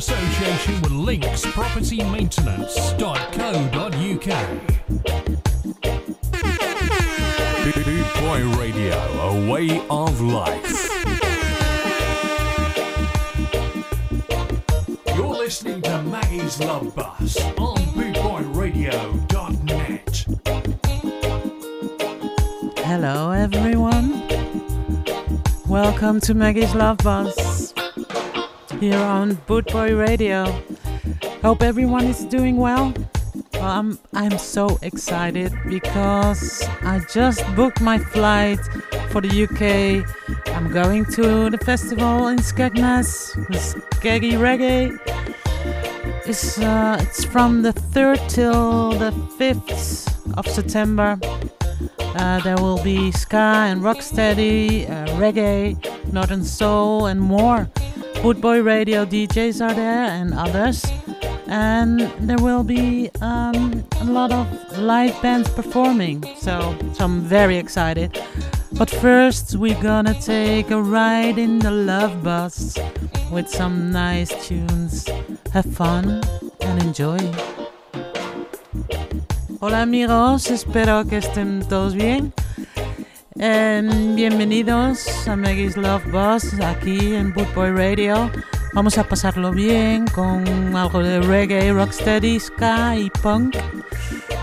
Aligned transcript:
association 0.00 0.80
with 0.80 0.92
Links 0.92 1.44
Property 1.44 2.02
Maintenance.co.uk. 2.02 3.04
Boot 7.84 8.06
Boy 8.14 8.48
Radio, 8.58 8.96
a 8.96 9.46
way 9.50 9.84
of 9.90 10.18
life. 10.22 10.88
You're 15.14 15.36
listening 15.36 15.82
to 15.82 16.02
Maggie's 16.04 16.58
Love 16.60 16.94
Bus 16.94 17.36
on 17.58 17.76
bootboyradio.net. 17.92 20.24
Hello, 22.86 23.32
everyone. 23.32 24.26
Welcome 25.68 26.20
to 26.22 26.32
Maggie's 26.32 26.74
Love 26.74 26.96
Bus 27.04 27.49
here 28.80 28.98
on 28.98 29.36
Bootboy 29.46 29.98
Radio. 29.98 30.46
Hope 31.42 31.62
everyone 31.62 32.06
is 32.06 32.24
doing 32.24 32.56
well. 32.56 32.94
Well, 33.52 33.64
I'm 33.64 33.98
I'm 34.14 34.38
so 34.38 34.78
excited 34.80 35.52
because 35.68 36.64
I 36.80 37.00
just 37.12 37.44
booked 37.54 37.82
my 37.82 37.98
flight 37.98 38.58
for 39.10 39.20
the 39.20 39.44
UK. 39.44 40.02
I'm 40.56 40.72
going 40.72 41.04
to 41.16 41.50
the 41.50 41.58
festival 41.58 42.28
in 42.28 42.38
Skegness, 42.38 43.36
Skeggy 44.00 44.32
Reggae. 44.32 44.98
It's 46.26 46.58
uh, 46.58 46.96
it's 47.00 47.22
from 47.24 47.60
the 47.60 47.74
3rd 47.92 48.28
till 48.30 48.92
the 48.92 49.10
5th 49.36 50.08
of 50.38 50.46
September. 50.46 51.18
Uh, 52.16 52.40
there 52.40 52.56
will 52.56 52.82
be 52.82 53.12
ska 53.12 53.36
and 53.68 53.82
rocksteady, 53.82 54.88
uh, 54.88 55.06
reggae, 55.20 55.76
northern 56.12 56.44
soul, 56.44 57.06
and 57.06 57.20
more. 57.20 57.68
Bootboy 58.22 58.62
Radio 58.62 59.06
DJs 59.06 59.64
are 59.64 59.72
there 59.72 60.04
and 60.04 60.34
others. 60.34 60.84
And 61.46 62.00
there 62.20 62.36
will 62.36 62.62
be 62.62 63.08
um, 63.22 63.82
a 63.98 64.04
lot 64.04 64.30
of 64.30 64.46
live 64.78 65.20
bands 65.22 65.48
performing. 65.48 66.22
So, 66.36 66.76
so 66.92 67.04
I'm 67.04 67.22
very 67.22 67.56
excited. 67.56 68.20
But 68.72 68.90
first, 68.90 69.56
we're 69.56 69.80
gonna 69.82 70.12
take 70.20 70.70
a 70.70 70.80
ride 70.82 71.38
in 71.38 71.60
the 71.60 71.70
love 71.70 72.22
bus 72.22 72.76
with 73.32 73.48
some 73.48 73.90
nice 73.90 74.30
tunes. 74.46 75.08
Have 75.54 75.64
fun 75.74 76.20
and 76.60 76.82
enjoy. 76.82 77.18
Hola 79.62 79.82
amigos, 79.82 80.50
espero 80.50 81.06
que 81.08 81.18
estén 81.18 81.66
todos 81.66 81.94
bien. 81.94 82.34
En 83.42 84.14
bienvenidos 84.16 85.26
a 85.26 85.34
Maggie's 85.34 85.74
Love 85.74 86.04
Bus 86.10 86.60
aquí 86.60 87.14
en 87.14 87.32
Bootboy 87.32 87.70
Radio. 87.70 88.30
Vamos 88.74 88.98
a 88.98 89.04
pasarlo 89.04 89.50
bien 89.50 90.04
con 90.08 90.76
algo 90.76 91.02
de 91.02 91.20
reggae, 91.22 91.72
rocksteady, 91.72 92.38
ska 92.38 92.96
y 92.98 93.08
punk. 93.22 93.56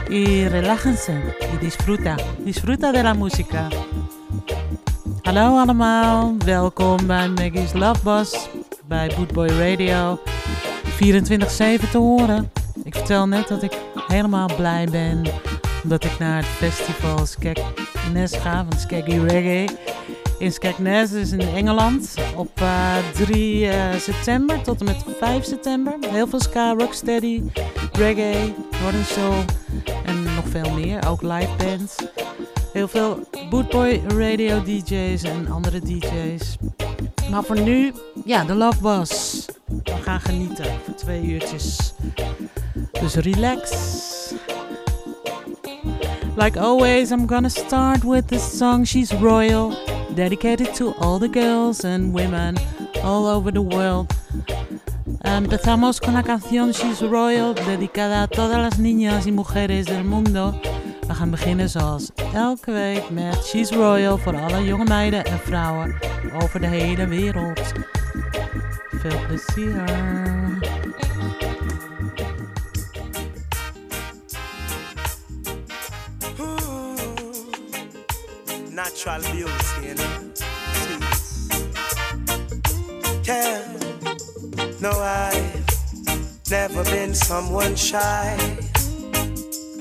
Y 0.09 0.47
relájense 0.47 1.13
y 1.53 1.57
disfruta. 1.57 2.17
Disfruta 2.39 2.91
de 2.91 3.03
la 3.03 3.13
música. 3.13 3.69
Hallo 5.25 5.59
allemaal, 5.59 6.35
welkom 6.45 6.97
bij 7.05 7.29
Maggie's 7.29 7.73
Love 7.73 8.03
Bus 8.03 8.49
bij 8.87 9.11
Bootboy 9.15 9.49
Radio. 9.49 10.19
24-7 10.99 11.91
te 11.91 11.97
horen. 11.97 12.51
Ik 12.83 12.95
vertel 12.95 13.27
net 13.27 13.47
dat 13.47 13.63
ik 13.63 13.71
helemaal 14.07 14.49
blij 14.55 14.87
ben 14.91 15.21
omdat 15.87 16.11
ik 16.11 16.19
naar 16.19 16.37
het 16.37 16.45
festival 16.45 17.25
Skegness 17.25 18.37
ga 18.37 18.65
van 18.69 18.79
Skeggy 18.79 19.17
Reggae 19.17 19.65
in 20.39 20.51
Skegness, 20.51 21.11
dus 21.11 21.31
in 21.31 21.39
Engeland, 21.39 22.13
op 22.35 22.59
uh, 22.61 22.95
3 23.13 23.65
uh, 23.65 23.93
september 23.93 24.61
tot 24.61 24.79
en 24.79 24.85
met 24.85 25.05
5 25.19 25.45
september. 25.45 25.93
Heel 26.01 26.27
veel 26.27 26.39
ska, 26.39 26.73
rocksteady, 26.77 27.41
reggae, 27.91 28.53
northern 28.81 29.05
soul 29.05 29.43
en 30.05 30.23
nog 30.23 30.47
veel 30.49 30.71
meer, 30.71 31.07
ook 31.07 31.21
live 31.21 31.55
bands. 31.57 31.95
Heel 32.73 32.87
veel 32.87 33.27
bootboy 33.49 34.01
radio 34.07 34.63
DJ's 34.63 35.23
en 35.23 35.47
andere 35.51 35.79
DJ's. 35.79 36.57
Maar 37.31 37.43
voor 37.43 37.59
nu, 37.59 37.93
ja, 38.25 38.43
de 38.43 38.55
Love 38.55 38.81
Bus. 38.81 39.45
We 39.83 40.01
gaan 40.01 40.21
genieten 40.21 40.65
voor 40.85 40.95
twee 40.95 41.21
uurtjes. 41.21 41.93
Dus 42.91 43.15
relax. 43.15 43.71
Like 46.37 46.55
always, 46.55 47.11
I'm 47.11 47.25
gonna 47.25 47.49
start 47.49 48.03
with 48.03 48.27
the 48.27 48.37
song 48.37 48.83
She's 48.85 49.11
Royal, 49.11 49.75
dedicated 50.13 50.71
to 50.75 50.93
all 50.99 51.17
the 51.17 51.27
girls 51.27 51.83
and 51.83 52.13
women 52.13 52.55
all 53.03 53.25
over 53.25 53.51
the 53.51 53.63
world. 53.63 54.13
Empezamos 55.25 55.99
con 55.99 56.13
la 56.13 56.21
canción 56.21 56.73
She's 56.73 57.01
Royal, 57.01 57.55
dedicada 57.55 58.21
a 58.21 58.27
todas 58.27 58.59
las 58.59 58.77
niñas 58.77 59.25
y 59.25 59.31
mujeres 59.31 59.87
del 59.87 60.03
mundo. 60.03 60.53
We 61.07 61.13
gaan 61.15 61.31
beginnen 61.31 61.69
zoals 61.69 62.11
elke 62.35 62.71
week 62.71 63.09
met 63.09 63.43
She's 63.43 63.71
Royal 63.71 64.17
voor 64.17 64.35
alle 64.35 64.63
jonge 64.63 64.85
meiden 64.85 65.25
en 65.25 65.39
vrouwen 65.39 65.95
over 66.41 66.59
de 66.59 66.67
hele 66.67 67.07
wereld. 67.07 67.61
Veel 68.89 69.25
plezier. 69.27 70.36
Natural 78.97 79.31
beauty, 79.31 79.87
you 79.87 79.93
know. 79.93 80.19
Yeah, 83.23 83.61
no, 84.81 84.89
I've 84.89 86.49
never 86.49 86.83
been 86.85 87.13
someone 87.13 87.75
shy 87.75 88.35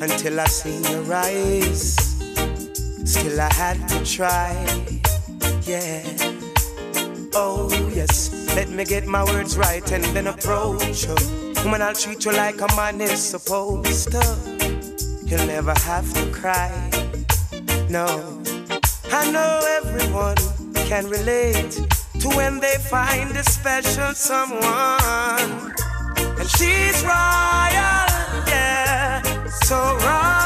until 0.00 0.38
I 0.38 0.44
seen 0.46 0.82
your 0.84 1.14
eyes. 1.14 1.96
Still, 3.06 3.40
I 3.40 3.52
had 3.54 3.88
to 3.88 4.04
try. 4.04 4.52
Yeah. 5.62 6.02
Oh, 7.34 7.70
yes. 7.94 8.54
Let 8.54 8.68
me 8.68 8.84
get 8.84 9.06
my 9.06 9.24
words 9.24 9.56
right 9.56 9.90
and 9.92 10.04
then 10.04 10.26
approach 10.26 11.06
you. 11.06 11.14
Woman, 11.64 11.80
I'll 11.80 11.94
treat 11.94 12.24
you 12.24 12.32
like 12.32 12.60
a 12.60 12.68
man 12.76 13.00
is 13.00 13.22
supposed 13.22 14.12
to. 14.12 14.22
You'll 15.24 15.46
never 15.46 15.72
have 15.72 16.12
to 16.14 16.30
cry. 16.32 16.90
No. 17.88 18.42
I 19.12 19.30
know 19.30 19.60
everyone 19.82 20.36
can 20.88 21.08
relate 21.08 21.72
to 22.20 22.28
when 22.36 22.60
they 22.60 22.76
find 22.90 23.36
a 23.36 23.44
special 23.44 24.12
someone. 24.14 25.72
And 26.38 26.48
she's 26.48 27.02
royal, 27.02 28.06
yeah, 28.48 29.22
so 29.62 29.76
royal. 29.98 30.45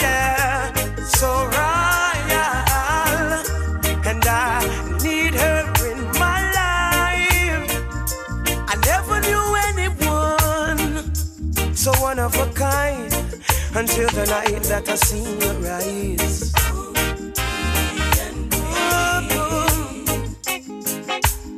yeah, 0.00 0.72
so 1.04 1.28
royal. 1.44 2.56
And 4.10 4.24
I 4.26 4.60
need 5.02 5.34
her 5.34 5.62
in 5.90 5.98
my 6.18 6.40
life. 6.60 7.70
I 8.68 8.74
never 8.86 9.20
knew 9.20 9.46
anyone 9.68 11.14
so 11.74 11.92
one 12.02 12.18
of 12.18 12.34
a 12.36 12.46
kind 12.52 13.12
until 13.74 14.08
the 14.10 14.26
night 14.26 14.62
that 14.64 14.88
I 14.88 14.94
seen 14.96 15.40
your 15.40 15.72
eyes. 15.72 16.52
Oh, 16.56 16.92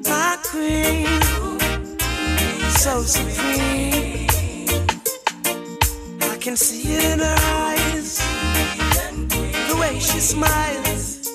my 0.07 0.37
queen, 0.45 1.07
so 2.71 3.03
supreme. 3.03 4.29
I 6.21 6.37
can 6.39 6.57
see 6.57 6.93
it 6.95 7.05
in 7.13 7.19
her 7.21 7.37
eyes, 7.39 7.70
smiles. 10.21 11.27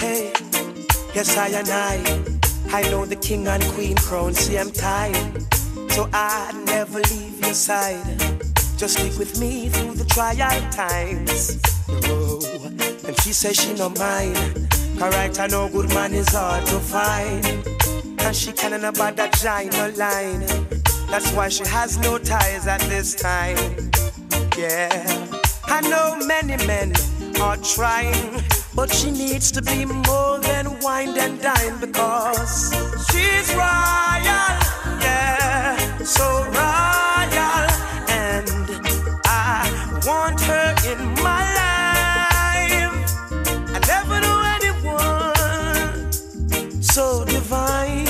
Hey, 0.00 0.32
yes, 1.14 1.36
I 1.36 1.48
and 1.48 1.68
I. 1.70 2.28
I 2.70 2.82
know 2.90 3.06
the 3.06 3.16
king 3.16 3.46
and 3.46 3.62
queen 3.74 3.96
crown. 3.96 4.34
See, 4.34 4.58
I'm 4.58 4.70
tired. 4.70 5.42
So 5.92 6.08
I 6.12 6.52
never 6.66 6.98
leave 6.98 7.40
your 7.40 7.54
side. 7.54 8.04
Just 8.76 8.98
stick 8.98 9.18
with 9.18 9.40
me 9.40 9.68
through 9.68 9.94
the 9.94 10.04
trial 10.04 10.60
times. 10.70 11.60
Oh, 11.88 12.40
and 13.06 13.20
she 13.22 13.32
says 13.32 13.56
she 13.56 13.74
no 13.74 13.90
mine. 13.90 14.68
Correct, 14.98 15.38
I 15.38 15.46
know 15.46 15.68
good 15.68 15.88
man 15.90 16.12
is 16.14 16.28
hard 16.28 16.66
to 16.66 16.78
find. 16.78 17.44
And 18.20 18.36
she 18.36 18.52
can't 18.52 18.84
abide 18.84 19.16
that 19.16 19.32
giant 19.34 19.96
line. 19.96 20.77
That's 21.10 21.32
why 21.32 21.48
she 21.48 21.64
has 21.66 21.98
no 21.98 22.18
ties 22.18 22.66
at 22.66 22.80
this 22.82 23.14
time. 23.14 23.56
Yeah. 24.56 25.28
I 25.70 25.80
know 25.82 26.16
many 26.26 26.56
men 26.66 26.92
are 27.40 27.56
trying, 27.58 28.42
but 28.74 28.92
she 28.92 29.10
needs 29.10 29.52
to 29.52 29.62
be 29.62 29.84
more 29.84 30.38
than 30.40 30.80
wine 30.80 31.16
and 31.18 31.40
dine 31.40 31.78
because 31.78 32.72
she's 33.10 33.54
royal, 33.54 34.48
yeah, 35.04 35.76
so 35.98 36.26
royal, 36.58 37.66
and 38.08 38.48
I 39.24 39.70
want 40.06 40.40
her 40.40 40.74
in 40.90 41.14
my 41.22 41.44
life. 41.62 42.94
I 43.74 43.78
never 43.86 44.20
knew 44.24 44.40
anyone 44.58 46.12
so 46.82 47.24
divine. 47.24 48.06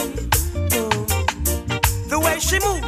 The 2.08 2.18
way 2.24 2.38
she 2.40 2.58
moves 2.60 2.88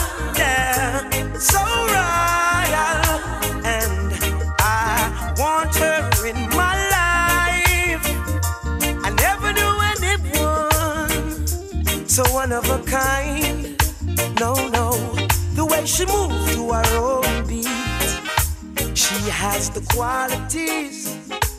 yeah, 0.37 1.33
so 1.33 1.59
royal. 1.97 3.19
And 3.65 4.13
I 4.59 5.33
want 5.37 5.75
her 5.75 6.27
in 6.27 6.49
my 6.49 6.75
life. 6.97 8.05
I 9.05 9.09
never 9.25 9.53
knew 9.53 9.73
anyone 9.91 10.31
so 12.07 12.23
one 12.33 12.51
of 12.51 12.69
a 12.69 12.79
kind. 12.83 13.77
No, 14.39 14.53
no, 14.69 14.91
the 15.53 15.65
way 15.65 15.85
she 15.85 16.05
moves 16.05 16.55
to 16.55 16.71
her 16.71 16.97
own 16.97 17.47
beat. 17.47 17.67
She 18.97 19.15
has 19.29 19.69
the 19.69 19.81
qualities 19.93 21.15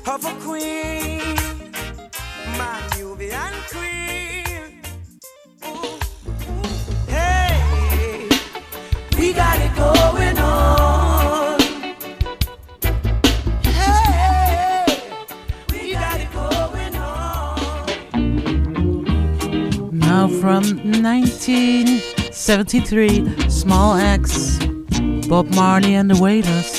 of 0.07 0.25
a 0.25 0.35
queen, 0.41 1.37
my 2.59 2.81
Nubian 2.99 3.55
queen. 3.71 4.22
We 9.23 9.31
got 9.33 9.59
it 9.61 9.73
going 9.77 10.37
on. 10.37 11.61
Hey, 13.63 14.85
we 15.71 15.93
got 15.93 16.21
it 16.21 16.33
going 16.33 16.97
on. 16.97 17.87
Now 19.97 20.27
from 20.27 20.65
1973, 21.05 23.49
Small 23.49 23.95
Axe, 23.95 24.59
Bob 25.29 25.55
Marley 25.55 25.95
and 25.95 26.11
the 26.11 26.21
Wailers. 26.21 26.72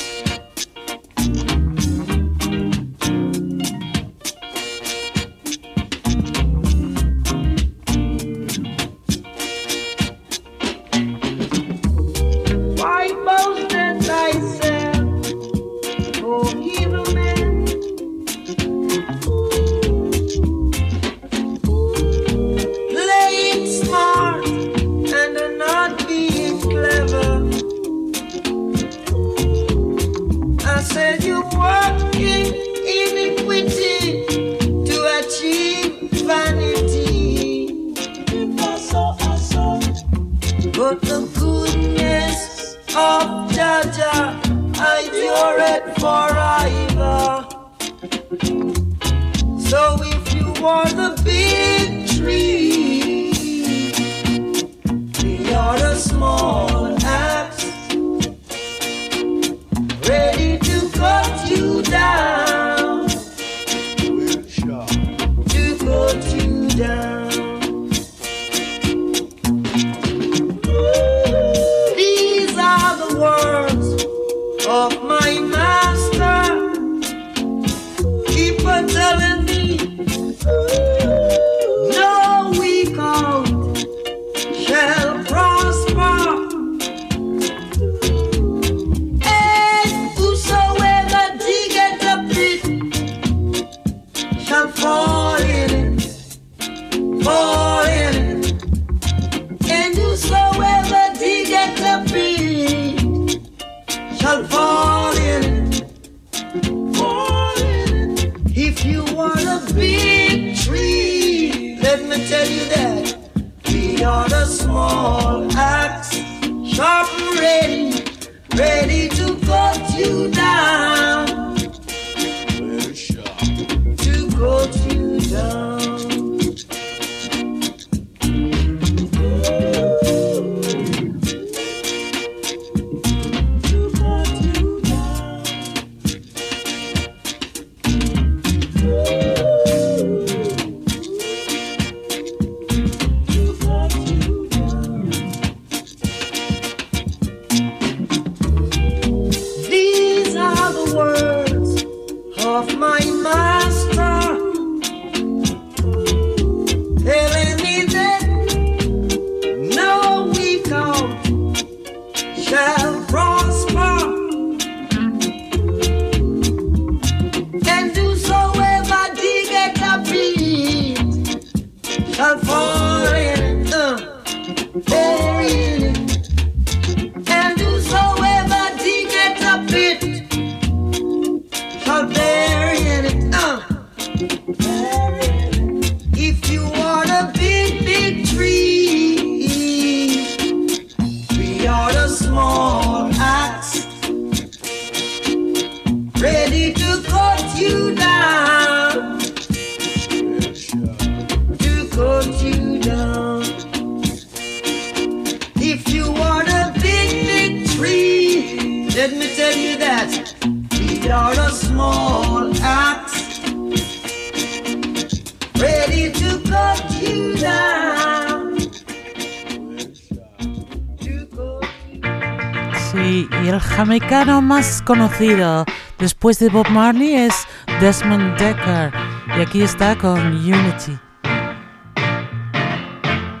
y 223.44 223.48
el 223.48 223.60
jamaicano 223.60 224.40
más 224.40 224.80
conocido 224.80 225.66
después 225.98 226.38
de 226.38 226.48
Bob 226.48 226.66
Marley 226.70 227.14
es 227.14 227.46
Desmond 227.78 228.38
Decker 228.38 228.90
y 229.36 229.42
aquí 229.42 229.62
está 229.62 229.96
con 229.96 230.18
Unity. 230.34 230.98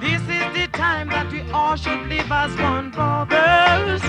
This 0.00 0.20
is 0.28 0.52
the 0.52 0.68
time 0.72 1.08
that 1.08 1.30
we 1.32 1.40
all 1.52 1.76
should 1.76 2.06
live 2.08 2.30
as 2.30 2.50
one 2.60 2.90
brothers. 2.90 4.02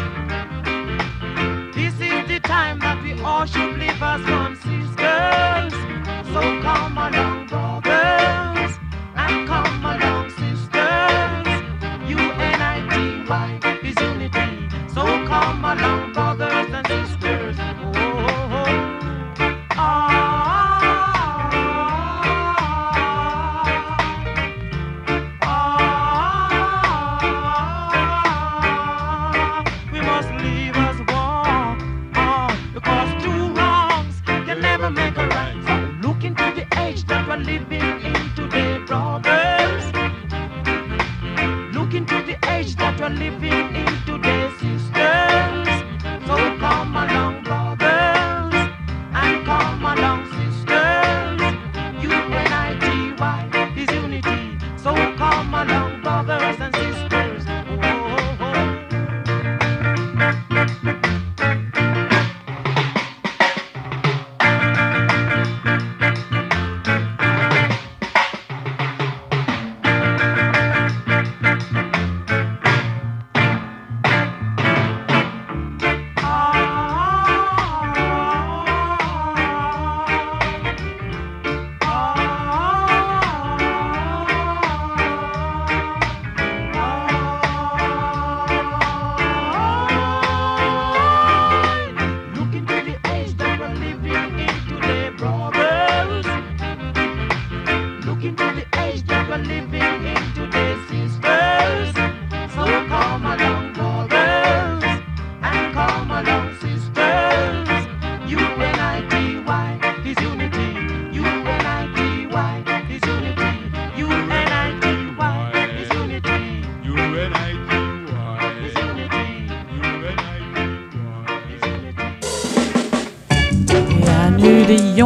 This 1.74 1.94
is 2.02 2.28
the 2.28 2.42
time 2.42 2.80
that 2.80 3.02
we 3.02 3.14
all 3.24 3.46
should 3.46 3.78
live 3.78 4.02
as 4.02 4.22
one 4.30 4.56
sisters. 4.58 5.74
So 6.34 6.42
come 6.62 6.98
along, 6.98 7.48
brothers. 7.48 7.75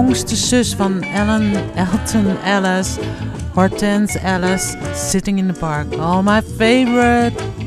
jongste 0.09 0.35
zus 0.35 0.73
van 0.73 1.01
Ellen 1.01 1.75
Elton 1.75 2.41
Ellis, 2.43 2.97
Hortense 3.53 4.19
Ellis, 4.19 4.75
Sitting 4.93 5.37
in 5.37 5.47
the 5.47 5.59
Park. 5.59 5.97
All 5.99 6.23
my 6.23 6.41
favorite. 6.57 7.58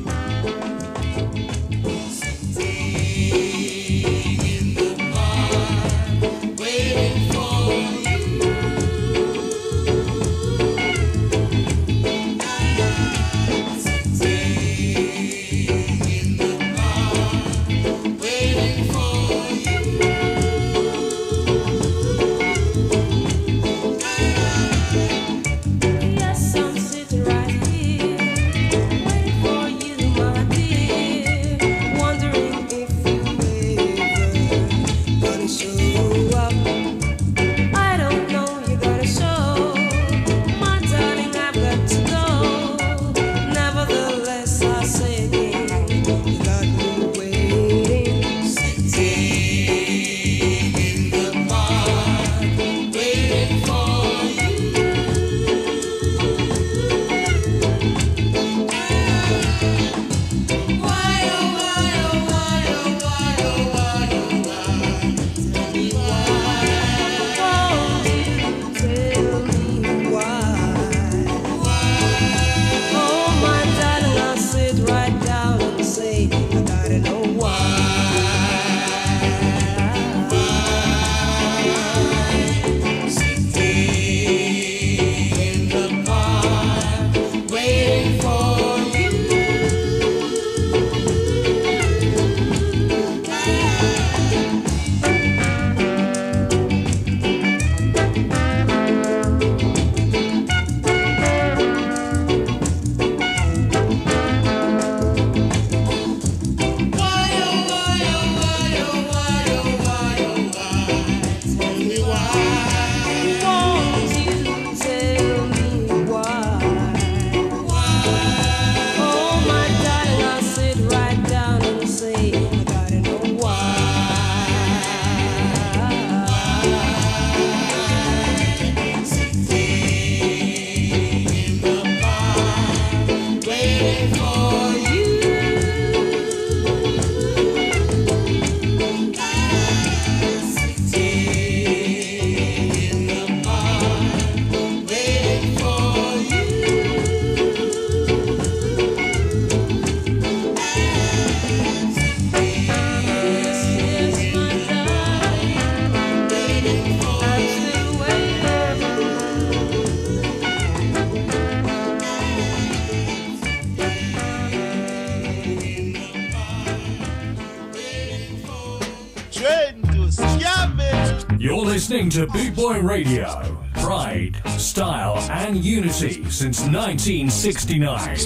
listening 171.92 172.08
to 172.08 172.26
Boot 172.32 172.56
Boy 172.56 172.80
Radio. 172.80 173.58
Pride, 173.74 174.40
style, 174.56 175.18
and 175.30 175.62
unity 175.62 176.24
since 176.30 176.62
1969. 176.62 178.16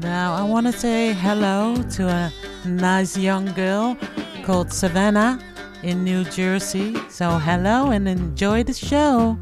Now, 0.00 0.34
I 0.34 0.42
want 0.42 0.66
to 0.66 0.72
say 0.72 1.12
hello 1.12 1.76
to 1.76 2.08
a 2.08 2.32
nice 2.66 3.16
young 3.16 3.44
girl 3.52 3.96
called 4.42 4.72
Savannah 4.72 5.38
in 5.84 6.02
New 6.02 6.24
Jersey. 6.24 6.96
So, 7.10 7.38
hello 7.38 7.92
and 7.92 8.08
enjoy 8.08 8.64
the 8.64 8.74
show. 8.74 9.38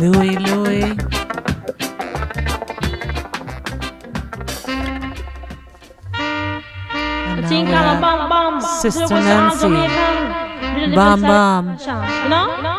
Louie 0.00 0.36
Louie. 0.36 0.96
Sister 8.80 9.08
Nancy. 9.08 9.68
Bam 10.94 11.20
Bam. 11.20 11.76
No? 12.30 12.46
know? 12.62 12.78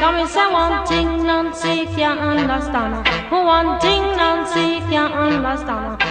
Tell 0.00 0.12
me, 0.12 0.26
say 0.26 0.50
one 0.50 0.86
thing 0.86 1.26
Nancy 1.26 1.84
can't 1.94 2.18
understand. 2.18 3.06
One 3.30 3.78
thing 3.80 4.02
Nancy 4.16 4.80
can't 4.88 5.12
understand 5.12 6.07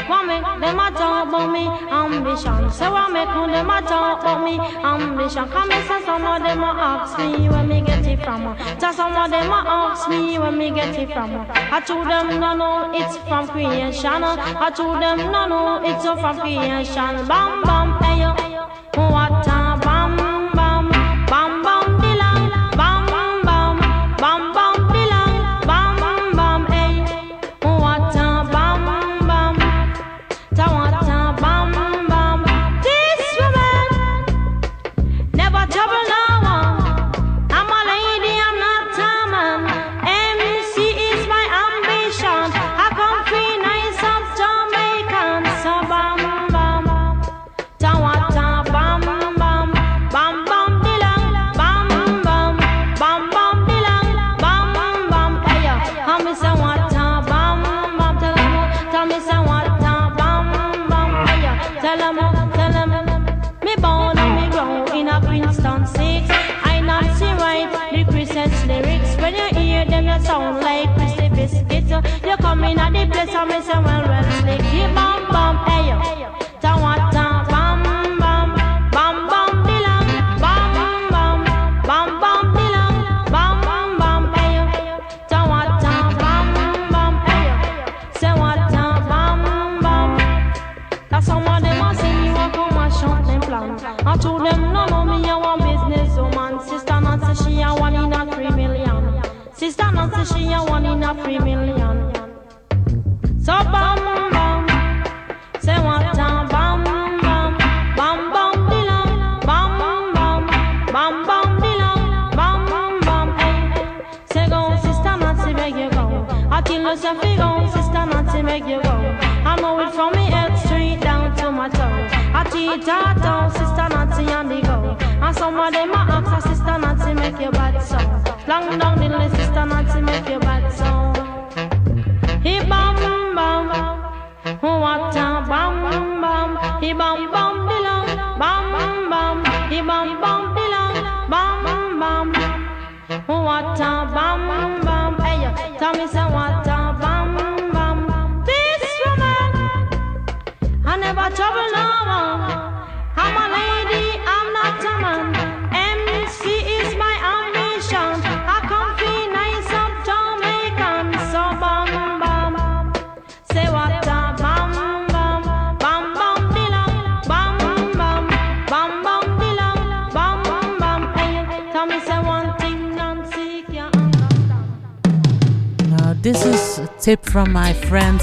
them 0.59 0.79
a 0.79 0.91
talk 0.91 1.27
about 1.27 1.51
me 1.51 1.67
ambition. 1.91 2.71
So 2.71 2.93
I 2.93 3.09
make 3.09 3.29
who 3.29 3.47
them 3.47 3.69
a 3.69 3.81
talk 3.81 4.21
about 4.21 4.43
me 4.43 4.59
ambition. 4.83 5.47
Come 5.49 5.71
and 5.71 5.87
say 5.87 6.05
some 6.05 6.25
of 6.25 6.43
them 6.43 6.63
a 6.63 6.71
ask 6.77 7.17
me 7.17 7.49
where 7.49 7.63
me 7.63 7.81
get 7.81 8.05
it 8.05 8.23
from. 8.23 8.55
Just 8.79 8.97
some 8.97 9.15
of 9.15 9.29
them 9.29 9.51
a 9.51 9.63
ask 9.67 10.09
me 10.09 10.39
where 10.39 10.51
me 10.51 10.71
get 10.71 10.97
it 10.97 11.11
from. 11.13 11.45
I 11.49 11.79
told 11.81 12.07
them 12.07 12.39
no 12.39 12.55
no, 12.55 12.91
it's 12.93 13.17
from 13.27 13.47
creation. 13.47 14.23
I 14.23 14.71
told 14.75 15.01
them 15.01 15.17
no 15.31 15.47
no, 15.47 15.81
it's 15.83 16.03
from 16.03 16.39
creation. 16.39 17.27
Bam. 17.27 17.66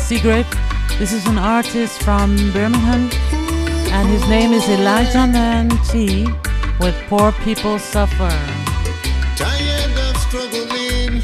Seagrave. 0.05 0.45
This 0.99 1.15
is 1.15 1.25
an 1.27 1.39
artist 1.39 2.03
from 2.03 2.37
Birmingham, 2.53 3.09
and 3.91 4.07
his 4.07 4.21
name 4.29 4.53
is 4.53 4.69
Elijah 4.69 5.25
Nanti 5.27 6.27
with 6.79 6.95
Poor 7.09 7.33
People 7.43 7.79
Suffer. 7.79 8.29
Tired 9.35 9.97
of 10.05 10.15
struggling. 10.19 11.23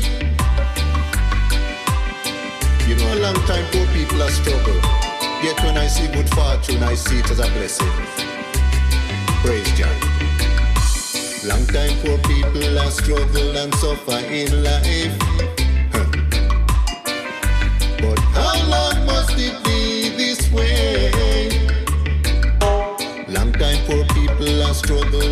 You 2.88 2.96
know, 2.96 3.12
a 3.12 3.20
long 3.20 3.34
time 3.44 3.66
poor 3.70 3.86
people 3.92 4.16
have 4.16 4.32
struggled. 4.32 4.82
Yet 5.44 5.62
when 5.62 5.76
I 5.76 5.86
see 5.86 6.06
good 6.06 6.30
fortune, 6.30 6.82
I 6.82 6.94
see 6.94 7.18
it 7.18 7.30
as 7.30 7.38
a 7.38 7.50
blessing. 7.52 7.92
Praise 9.44 9.70
God. 9.78 9.98
Long 11.44 11.66
time 11.66 11.98
poor 12.00 12.16
people 12.24 12.78
have 12.80 12.94
struggled 12.94 13.56
and 13.56 13.74
suffer 13.74 14.24
in 14.24 14.64
life. 14.64 15.49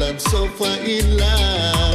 I'm 0.09 0.19
so 0.19 0.49
far 0.49 0.79
in 0.79 1.19
love. 1.19 1.88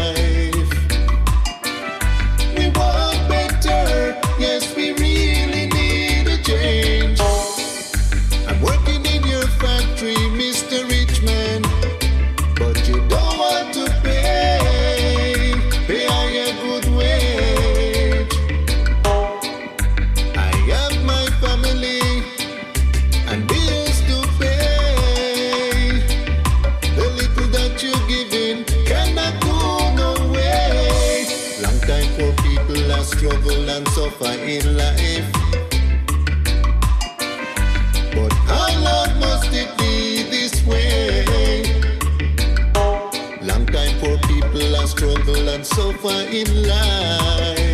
struggle 45.03 45.49
and 45.49 45.65
suffer 45.65 46.29
in 46.31 46.65
life. 46.65 47.72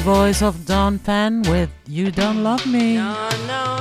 voice 0.00 0.40
of 0.40 0.64
Dawn 0.66 0.98
Penn 0.98 1.42
with 1.42 1.70
You 1.86 2.10
Don't 2.10 2.42
Love 2.42 2.66
Me. 2.66 2.94
No, 2.94 3.28
no. 3.46 3.79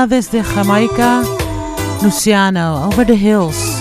Love 0.00 0.14
is 0.14 0.30
Jamaica 0.30 1.22
Luciano, 2.02 2.86
Over 2.86 3.04
the 3.04 3.14
Hills. 3.14 3.79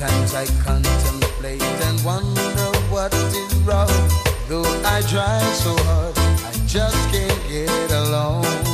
Sometimes 0.00 0.34
I 0.34 0.46
contemplate 0.64 1.60
and 1.60 2.02
wonder 2.02 2.40
what 2.88 3.12
is 3.12 3.54
wrong. 3.66 3.86
Though 4.48 4.64
I 4.82 5.02
try 5.02 5.40
so 5.52 5.76
hard, 5.76 6.16
I 6.16 6.52
just 6.66 6.96
can't 7.12 7.48
get 7.50 7.90
along. 7.90 8.69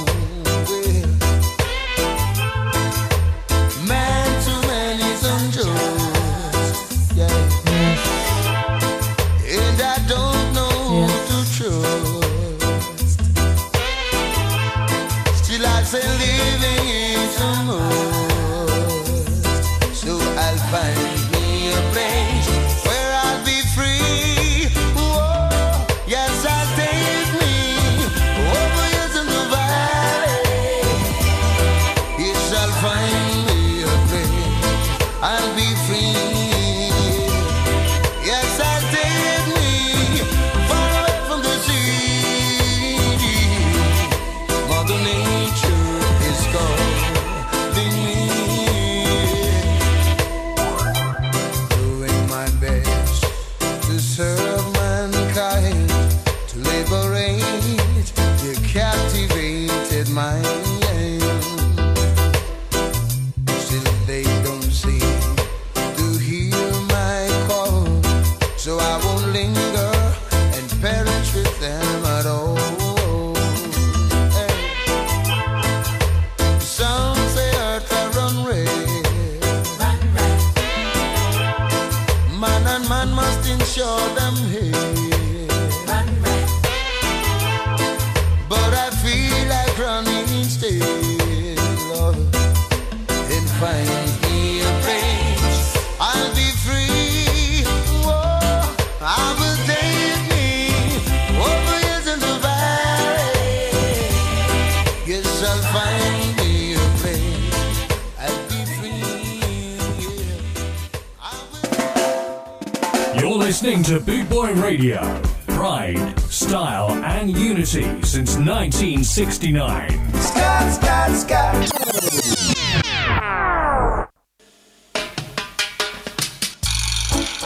69. 119.17 119.89
Scott, 120.21 120.73
Scott, 120.75 121.11
Scott. 121.17 121.55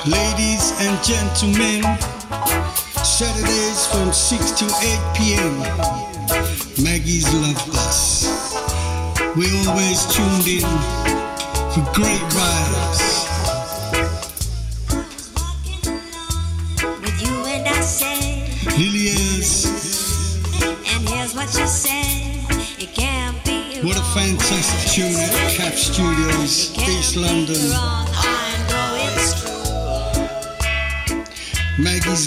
Ladies 0.04 0.74
and 0.80 0.98
gentlemen, 1.04 1.84
Saturdays 3.04 3.86
from 3.86 4.12
6 4.12 4.50
to 4.50 4.64
8 4.64 5.14
p.m. 5.14 5.60
Maggie's 6.82 7.32
Love 7.32 7.64
Bus. 7.68 8.26
We 9.36 9.46
always 9.68 10.06
tuned 10.06 10.48
in 10.48 10.66
for 11.70 11.86
great 11.94 12.29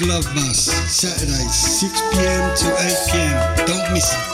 Love 0.01 0.25
Bus, 0.33 0.71
Saturdays, 0.91 1.53
6 1.53 2.01
pm 2.13 2.55
to 2.55 2.67
8 2.67 3.11
pm. 3.11 3.67
Don't 3.67 3.93
miss 3.93 4.11
it. 4.11 4.32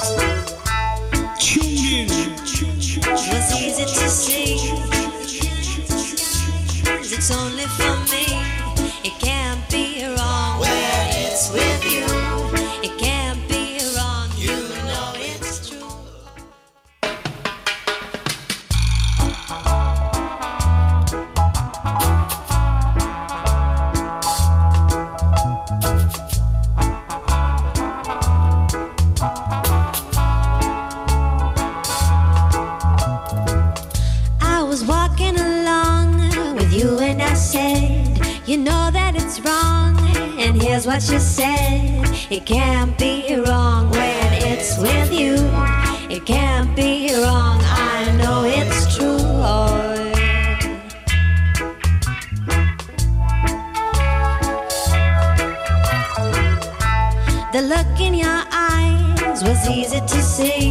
easy 59.69 59.99
to 59.99 60.21
see. 60.21 60.69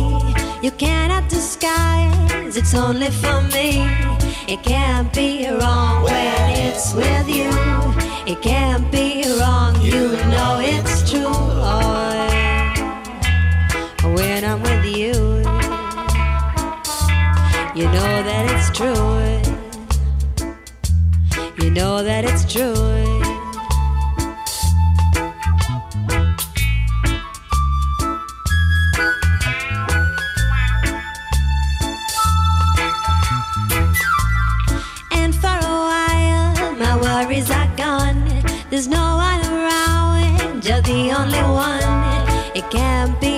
You 0.62 0.70
cannot 0.72 1.28
disguise, 1.28 2.57
it's 2.57 2.74
only 2.74 3.11
for 3.11 3.40
me. 3.55 3.86
It 4.49 4.62
can't 4.62 5.12
be 5.12 5.49
wrong 5.49 6.03
when 6.03 6.51
it's 6.66 6.94
with 6.94 7.28
you. 7.28 7.51
It 8.26 8.42
can't 8.42 8.90
be 8.90 9.24
wrong, 9.38 9.80
you 9.80 10.16
know 10.32 10.59
it's 10.61 11.11
true. 11.11 11.26
Oh, 11.26 12.26
when 14.16 14.44
I'm 14.44 14.61
with 14.62 14.84
you, 14.84 15.14
you 17.74 17.86
know 17.94 18.22
that 18.28 18.44
it's 18.53 18.70
true. 18.76 19.18
You 21.62 21.70
know 21.70 22.03
that 22.03 22.24
it's 22.24 22.44
true. 22.53 23.17
There's 38.78 38.86
no 38.86 39.16
one 39.16 39.40
around, 39.52 40.64
You're 40.64 40.80
the 40.82 41.10
only 41.10 41.42
one. 41.42 42.54
It 42.54 42.70
can't 42.70 43.20
be 43.20 43.38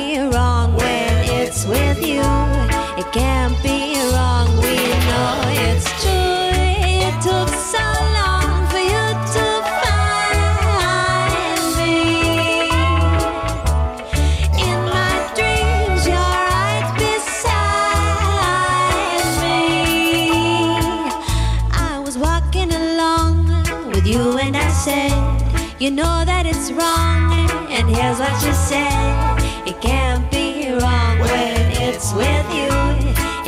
You 25.80 25.90
know 25.90 26.24
that 26.26 26.44
it's 26.44 26.70
wrong, 26.72 27.48
and 27.72 27.88
here's 27.88 28.18
what 28.18 28.36
you 28.44 28.52
said. 28.52 29.66
It 29.66 29.80
can't 29.80 30.30
be 30.30 30.68
wrong 30.72 31.18
when 31.20 31.56
it's 31.80 32.12
with 32.12 32.46
you. 32.52 32.68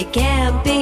It 0.01 0.15
can't 0.15 0.65
be 0.65 0.82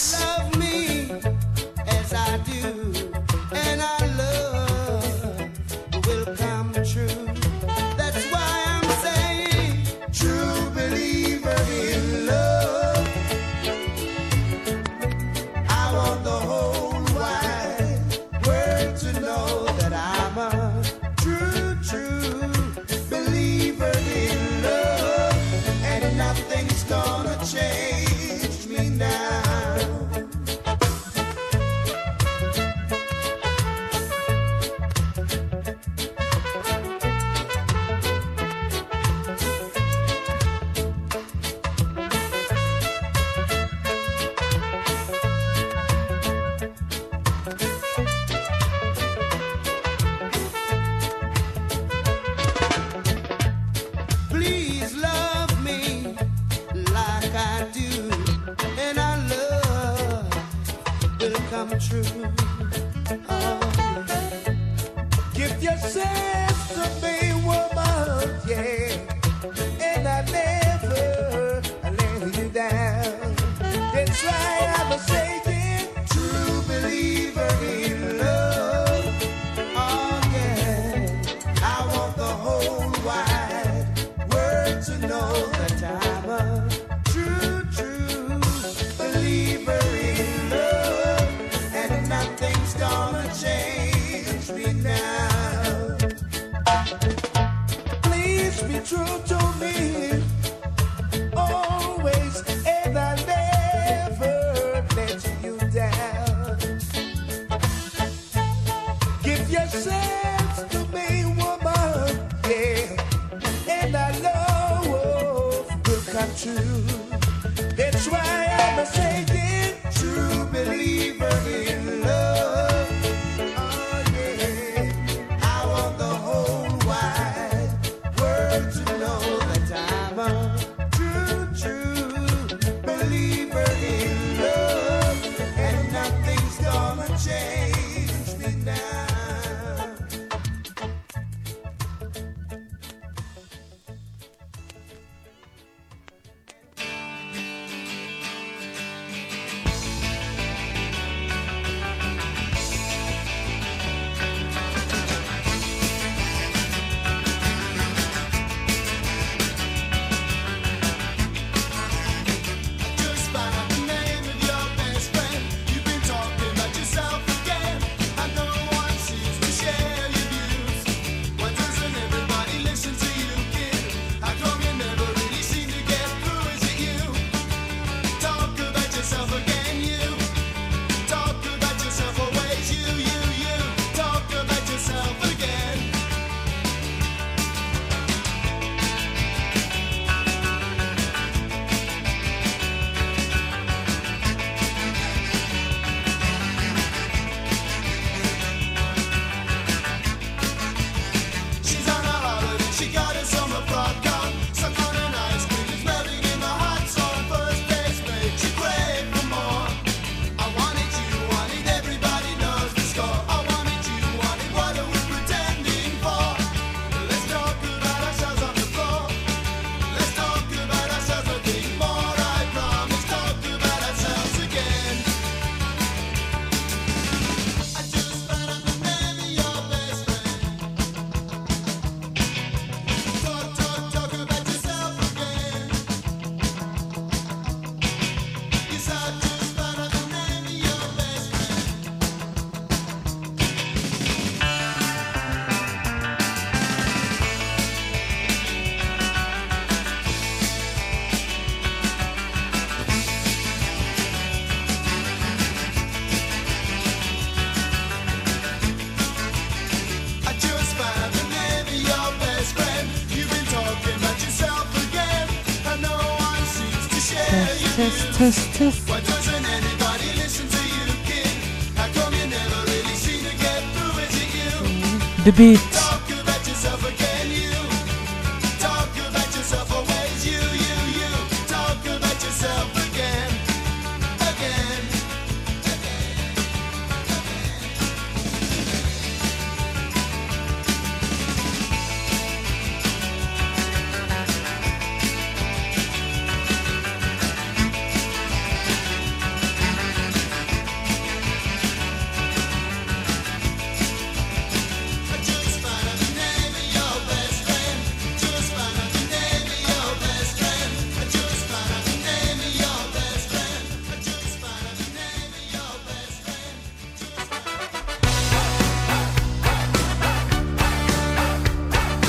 The 275.31 275.37
beat. 275.37 275.70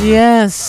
Yes. 0.03 0.62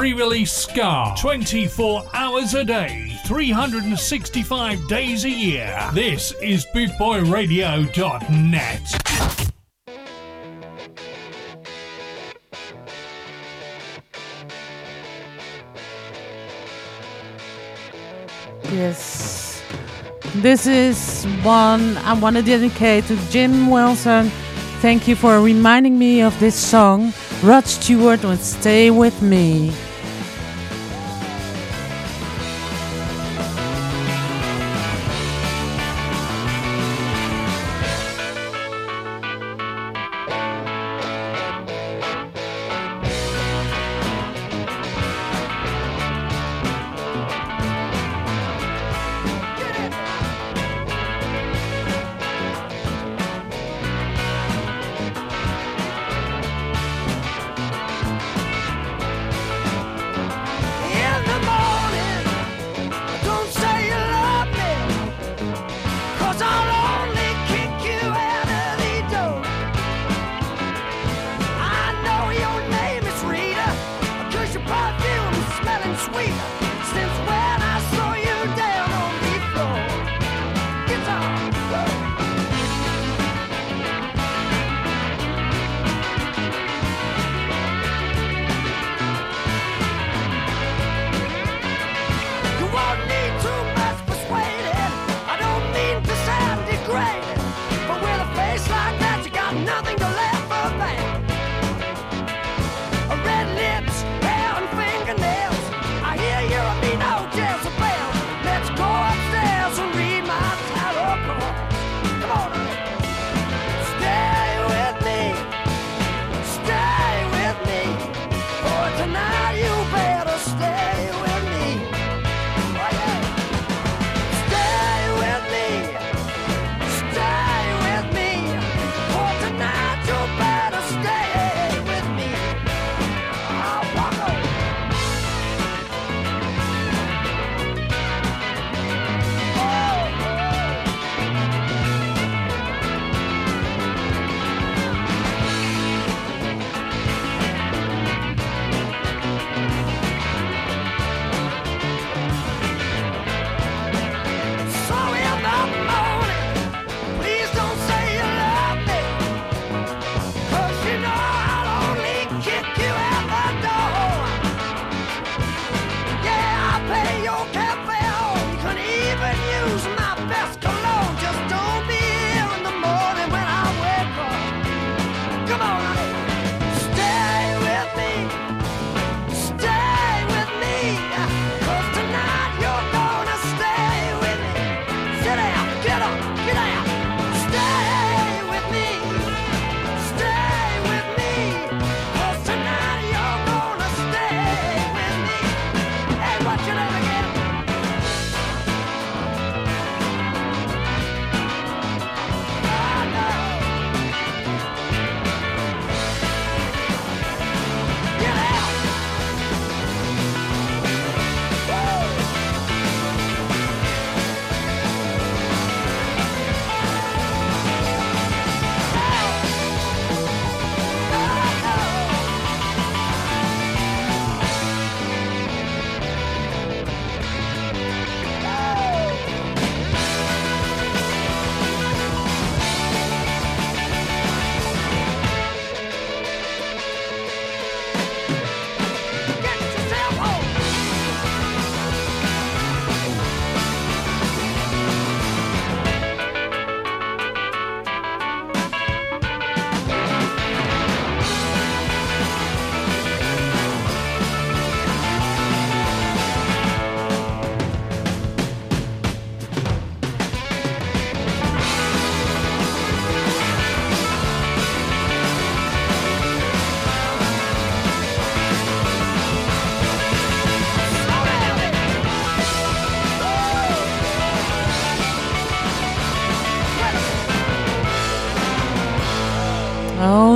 pre-release 0.00 0.50
ska 0.50 1.14
24 1.18 2.02
hours 2.14 2.54
a 2.54 2.64
day, 2.64 3.12
365 3.26 4.88
days 4.88 5.26
a 5.26 5.28
year. 5.28 5.78
This 5.92 6.32
is 6.40 6.64
bootboyradio.net. 6.74 8.80
Yes. 18.72 19.62
This 20.36 20.66
is 20.66 21.26
one 21.42 21.98
I 21.98 22.14
want 22.14 22.36
to 22.36 22.42
dedicate 22.42 23.04
to 23.08 23.16
Jim 23.28 23.68
Wilson. 23.68 24.30
Thank 24.80 25.06
you 25.06 25.14
for 25.14 25.42
reminding 25.42 25.98
me 25.98 26.22
of 26.22 26.40
this 26.40 26.54
song. 26.54 27.12
Rod 27.42 27.66
Stewart 27.66 28.24
would 28.24 28.40
Stay 28.40 28.90
With 28.90 29.20
Me. 29.20 29.70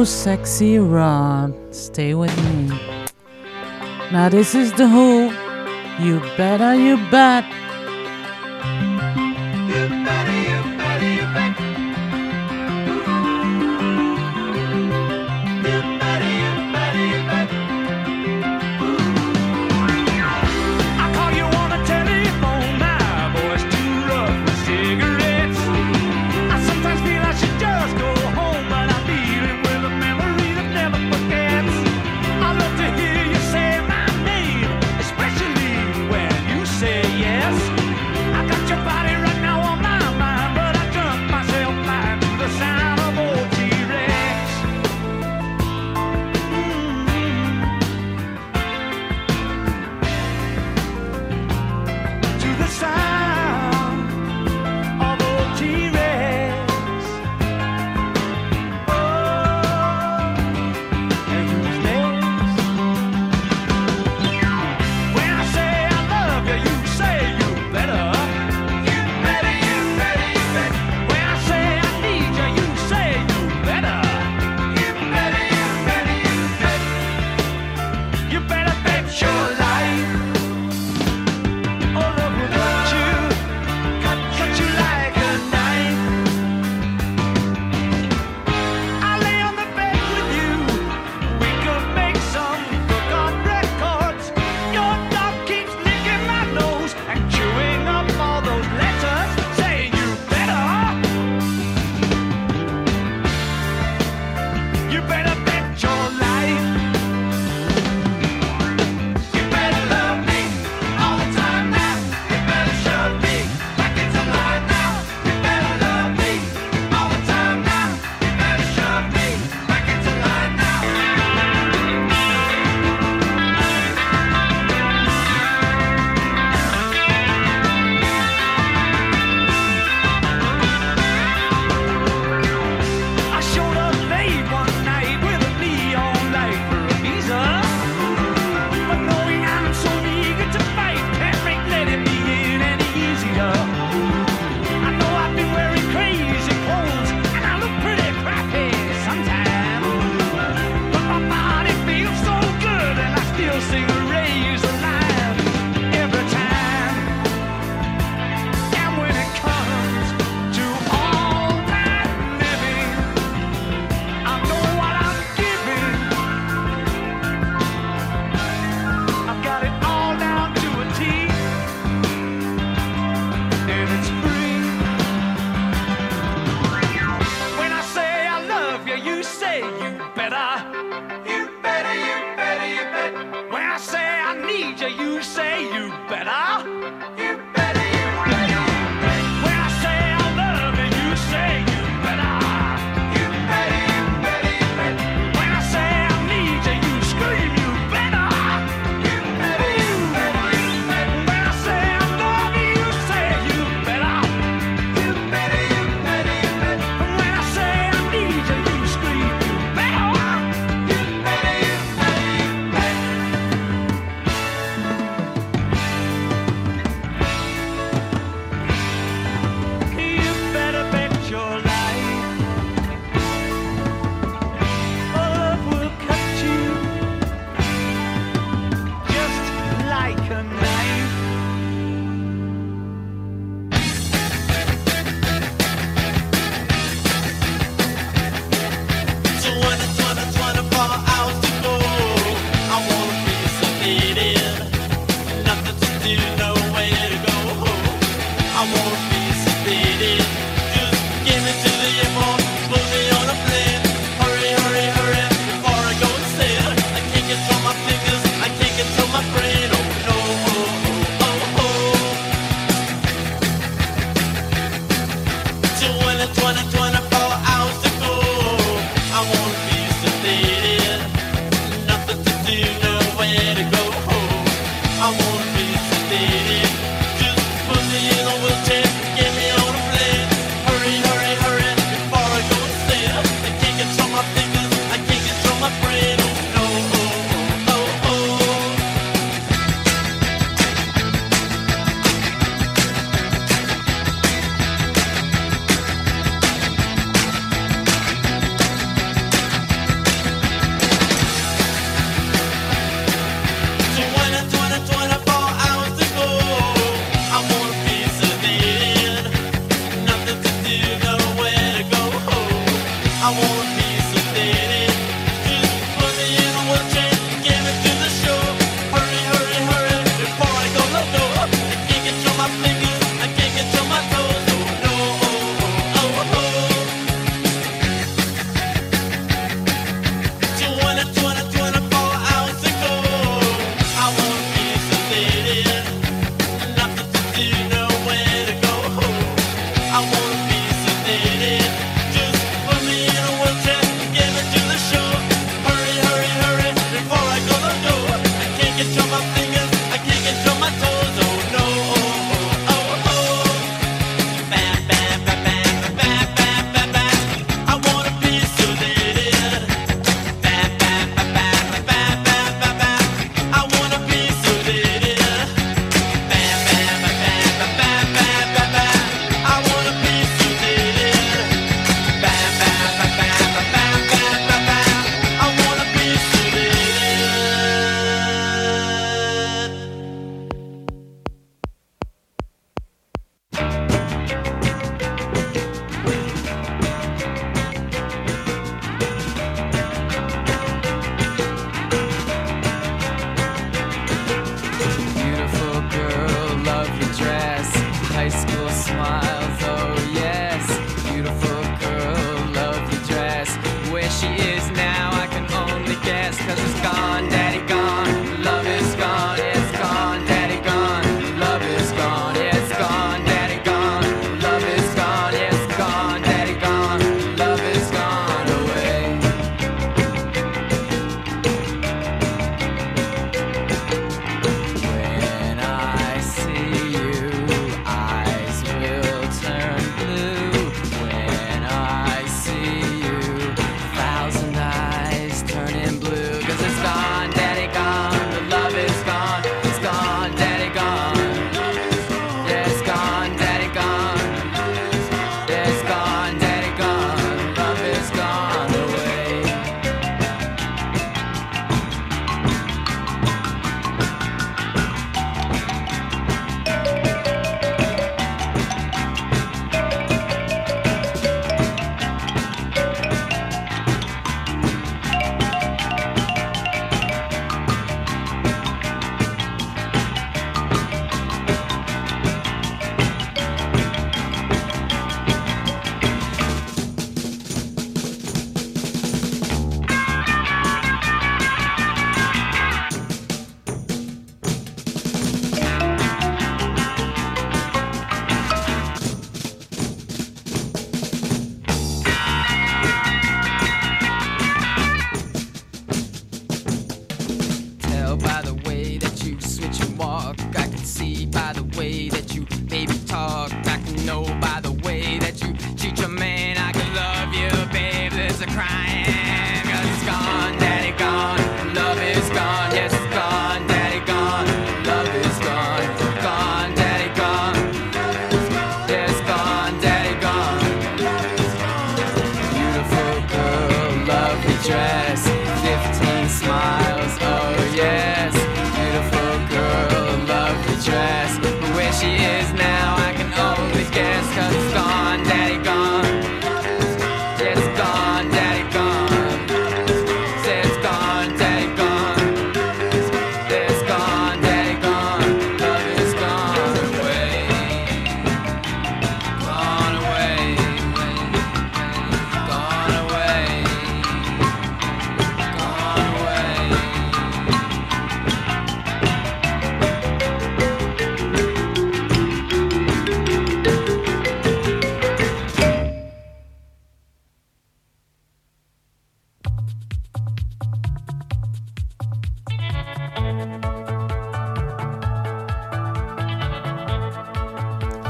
Sexy 0.05 0.79
Rod. 0.79 1.55
Stay 1.75 2.15
with 2.15 2.37
me. 2.45 2.69
Now, 4.13 4.29
this 4.29 4.55
is 4.55 4.73
The 4.73 4.89
Who. 4.89 5.33
You 6.05 6.21
better, 6.37 6.75
you 6.75 6.97
bet. 7.11 7.45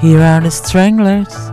Here 0.05 0.21
are 0.21 0.39
the 0.39 0.51
Stranglers. 0.51 1.44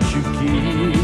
that 0.00 0.14
you 0.14 0.22
keep. 0.38 0.94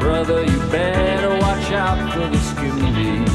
Brother, 0.00 0.44
you 0.44 0.58
better 0.70 1.30
watch 1.38 1.72
out 1.72 2.12
for 2.12 2.28
the 2.28 2.38
skin 2.38 3.27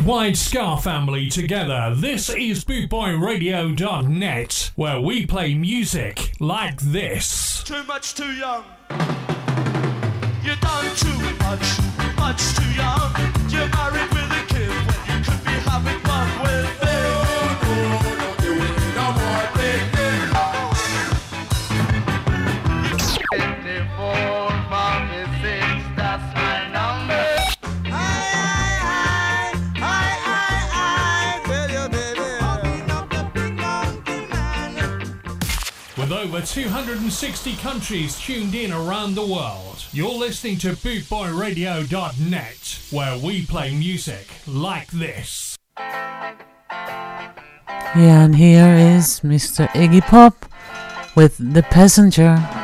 worldwide 0.00 0.36
ska 0.36 0.76
family 0.78 1.28
together. 1.28 1.92
This 1.94 2.30
is 2.30 2.64
bootboyradio.net, 2.64 4.72
where 4.74 4.98
we 4.98 5.26
play 5.26 5.54
music 5.54 6.32
like 6.40 6.80
this. 6.80 7.62
Too 7.64 7.84
much, 7.84 8.14
too 8.14 8.32
young. 8.32 8.64
You 10.42 10.56
done 10.56 10.96
too 10.96 11.18
much, 11.44 11.78
much 12.16 12.56
too 12.56 12.72
young. 12.72 13.12
You're 13.50 13.68
married. 13.68 14.19
over 36.40 36.46
260 36.46 37.56
countries 37.56 38.18
tuned 38.18 38.54
in 38.54 38.72
around 38.72 39.14
the 39.14 39.26
world. 39.26 39.84
You're 39.92 40.10
listening 40.10 40.56
to 40.58 40.68
bootboyradio.net, 40.68 42.78
where 42.90 43.18
we 43.18 43.44
play 43.44 43.74
music 43.74 44.26
like 44.46 44.88
this. 44.88 45.58
Yeah, 45.78 46.36
and 48.24 48.36
here 48.36 48.74
is 48.74 49.20
Mr. 49.20 49.68
Iggy 49.68 50.00
Pop 50.00 50.46
with 51.14 51.36
The 51.38 51.62
Passenger. 51.62 52.59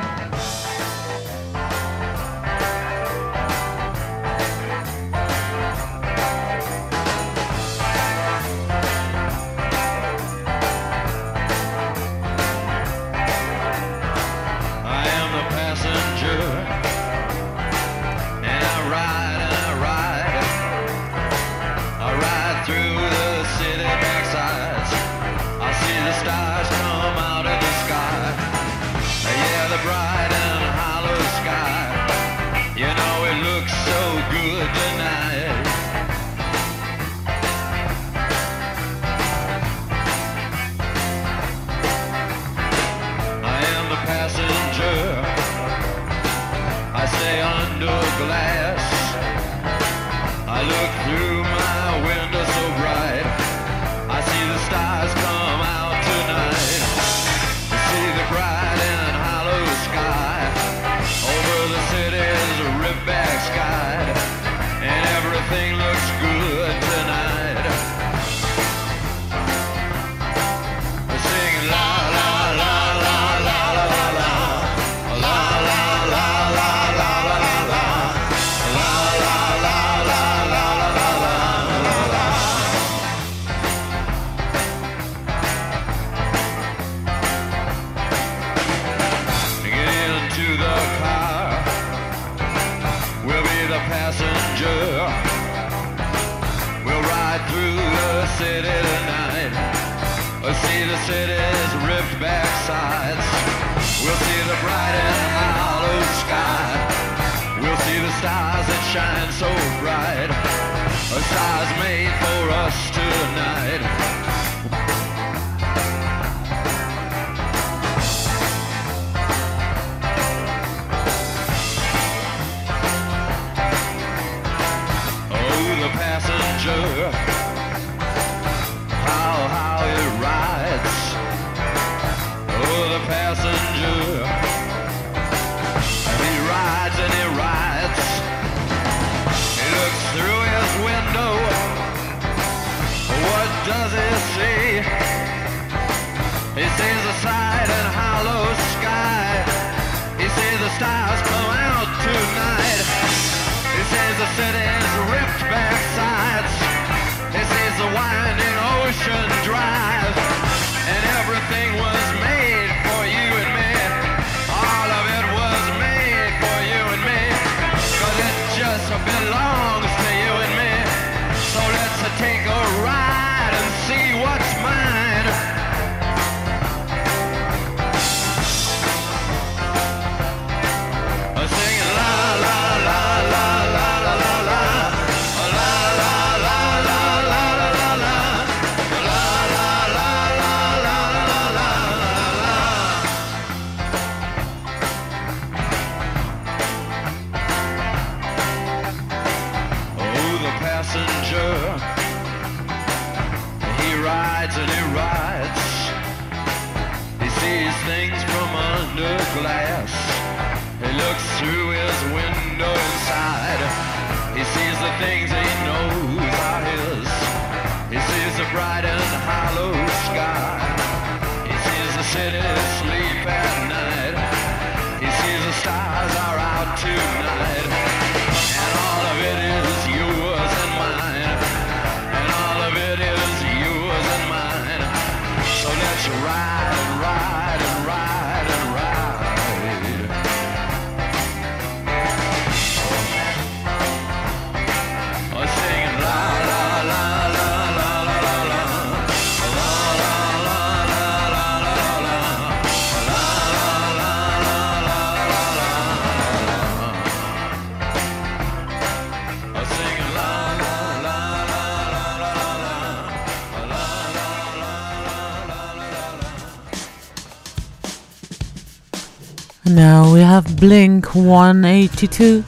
have 270.37 270.61
Blink 270.61 271.15
182. 271.15 272.45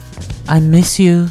I 0.47 0.59
miss 0.59 0.99
you. 0.99 1.27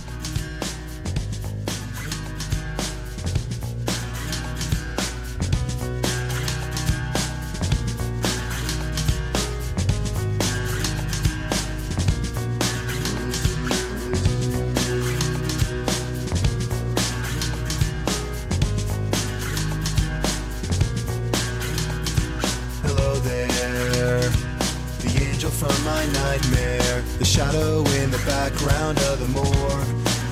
shadow 27.39 27.85
in 28.02 28.10
the 28.10 28.20
background 28.27 28.98
of 29.10 29.20
the 29.20 29.28
moor, 29.28 29.70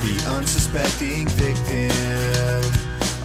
the 0.03 0.17
unsuspecting 0.35 1.25
victim 1.39 2.67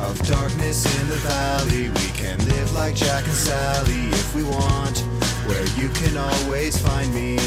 of 0.05 0.13
darkness 0.27 0.85
in 1.01 1.07
the 1.09 1.15
valley. 1.25 1.89
We 1.89 2.07
can 2.13 2.37
live 2.45 2.71
like 2.73 2.93
Jack 2.93 3.23
and 3.23 3.33
Sally 3.33 4.03
if 4.21 4.35
we 4.35 4.43
want, 4.43 4.99
where 5.47 5.65
you 5.81 5.89
can 5.97 6.15
always 6.15 6.77
find 6.77 7.11
me. 7.11 7.37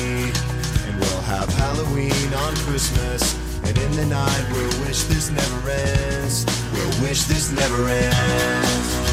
And 0.87 0.99
we'll 0.99 1.23
have 1.23 1.49
Halloween 1.51 2.35
on 2.35 2.57
Christmas, 2.67 3.23
and 3.63 3.79
in 3.79 3.93
the 3.93 4.07
night 4.07 4.45
we'll 4.51 4.87
wish 4.87 5.05
this 5.05 5.31
never 5.31 5.71
ends. 5.71 6.45
We'll 6.73 7.07
wish 7.07 7.23
this 7.27 7.53
never 7.53 7.89
ends. 7.89 9.04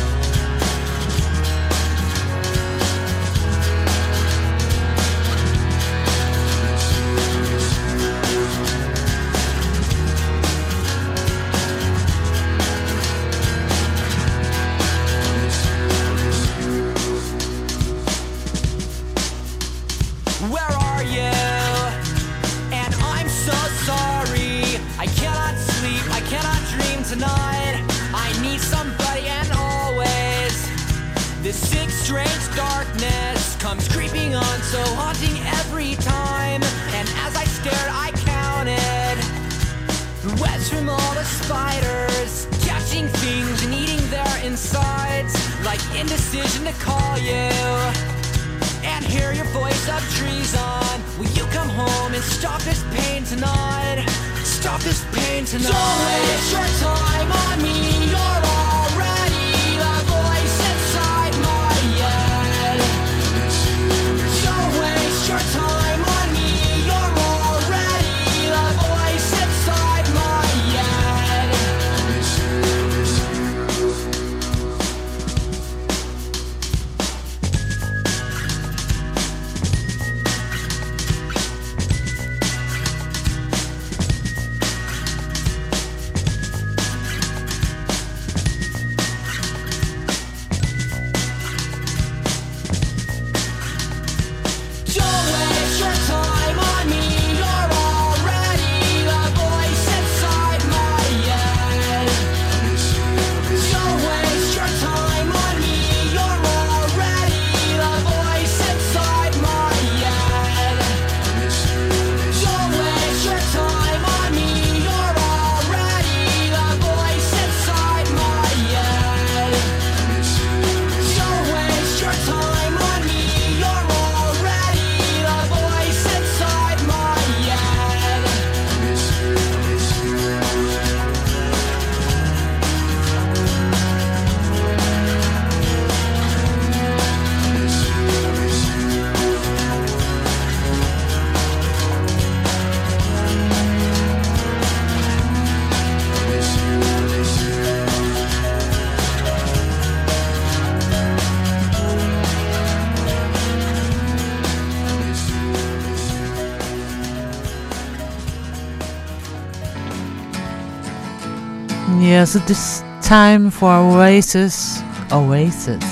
Yes, 162.21 162.35
it 162.35 162.47
is 162.51 162.83
time 163.01 163.49
for 163.49 163.71
Oasis. 163.73 164.83
Oasis. 165.11 165.83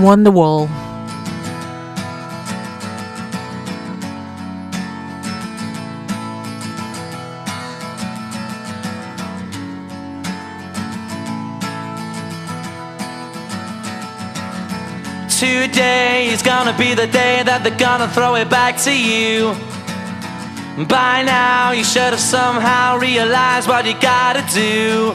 Wonderwall. 0.00 0.70
Today 15.28 16.30
is 16.32 16.40
gonna 16.40 16.74
be 16.78 16.94
the 16.94 17.06
day 17.06 17.42
that 17.42 17.60
they're 17.62 17.76
gonna 17.76 18.08
throw 18.08 18.36
it 18.36 18.48
back 18.48 18.78
to 18.84 18.92
you. 18.98 19.54
By 20.86 21.22
now, 21.22 21.72
you 21.72 21.84
should 21.84 22.12
have 22.16 22.18
somehow 22.18 22.96
realized 22.96 23.68
what 23.68 23.84
you 23.84 23.92
gotta 24.00 24.42
do. 24.54 25.14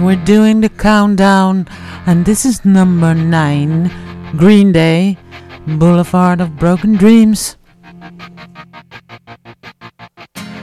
We're 0.00 0.14
doing 0.24 0.60
the 0.60 0.68
countdown, 0.68 1.66
and 2.06 2.24
this 2.24 2.44
is 2.44 2.64
number 2.64 3.14
nine 3.14 3.90
Green 4.36 4.70
Day, 4.70 5.18
Boulevard 5.66 6.40
of 6.40 6.56
Broken 6.56 6.94
Dreams. 6.94 7.56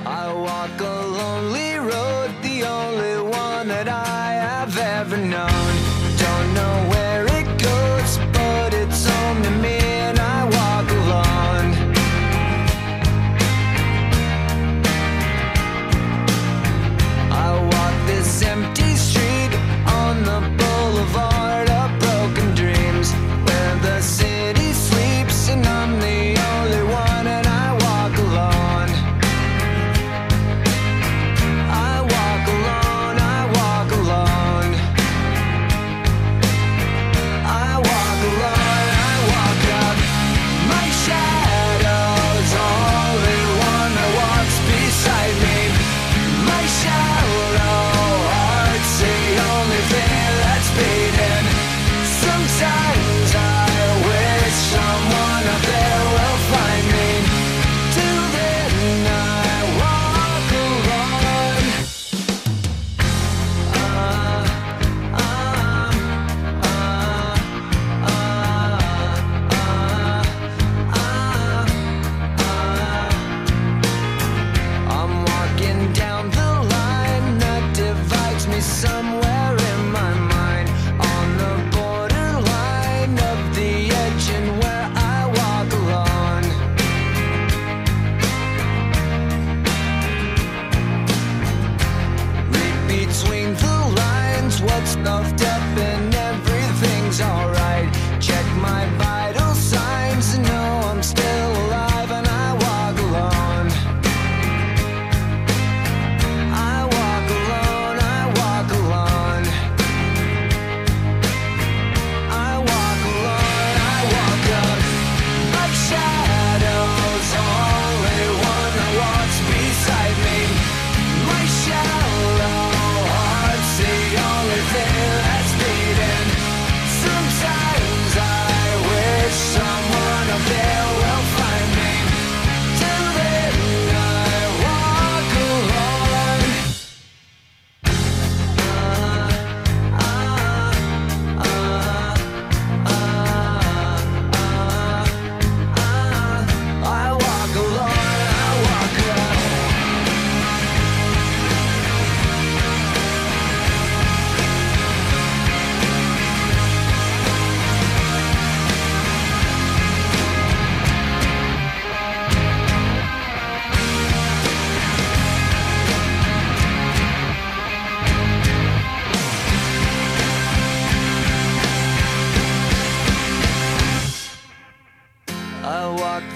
I 0.06 0.32
walk 0.34 0.80
a 0.80 1.06
lonely 1.18 1.65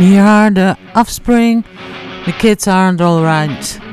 here 0.00 0.22
are 0.22 0.50
the 0.50 0.78
offspring. 0.94 1.64
The 2.26 2.32
kids 2.32 2.66
aren't 2.66 3.00
alright. 3.00 3.89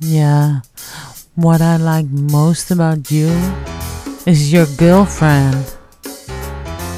Yeah. 0.00 0.60
What 1.34 1.60
I 1.60 1.76
like 1.76 2.06
most 2.06 2.70
about 2.70 3.10
you 3.10 3.28
is 4.26 4.52
your 4.52 4.66
girlfriend, 4.76 5.64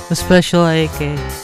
the 0.08 0.14
special 0.14 0.66
AK. 0.66 1.37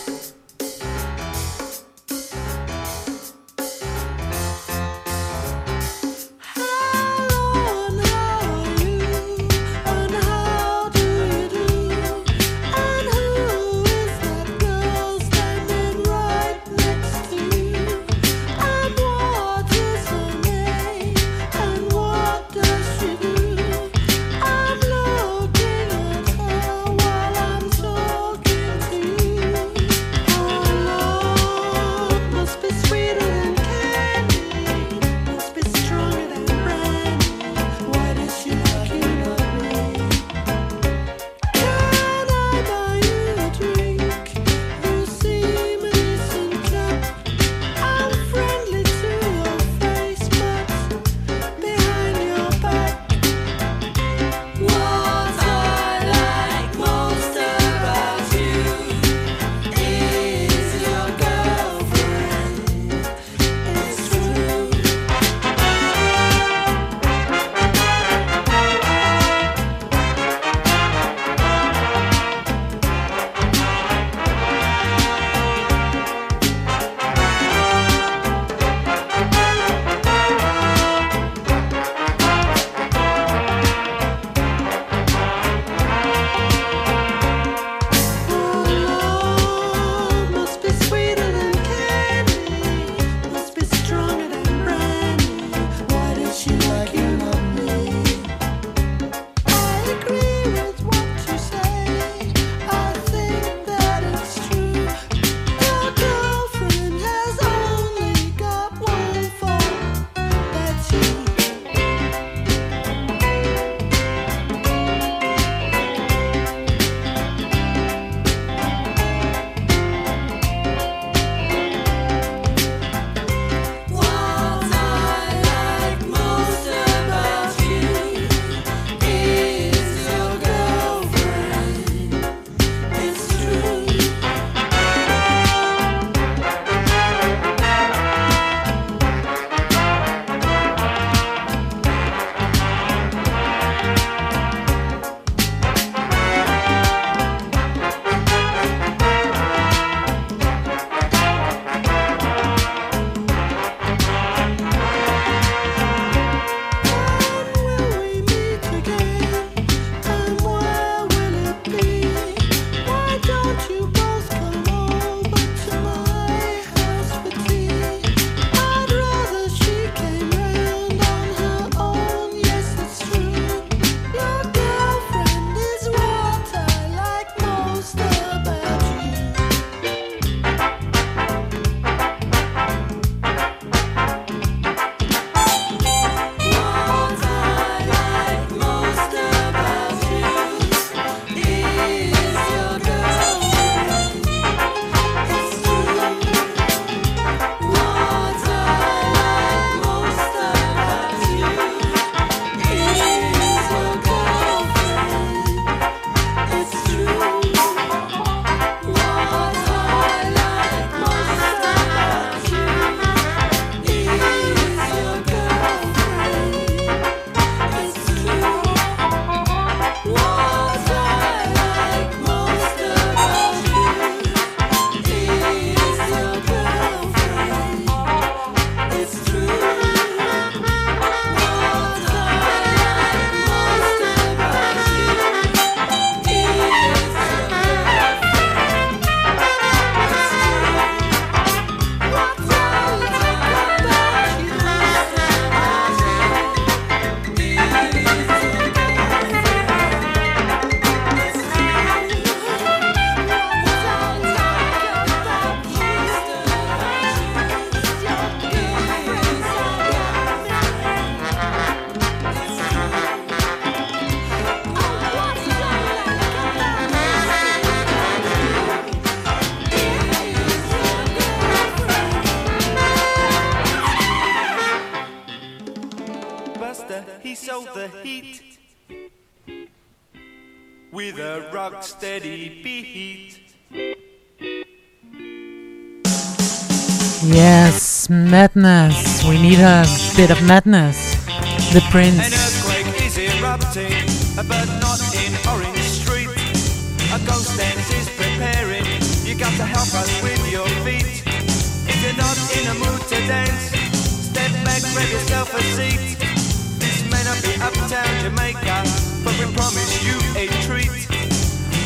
Promise 309.54 310.04
you 310.04 310.16
a 310.36 310.46
treat. 310.66 310.90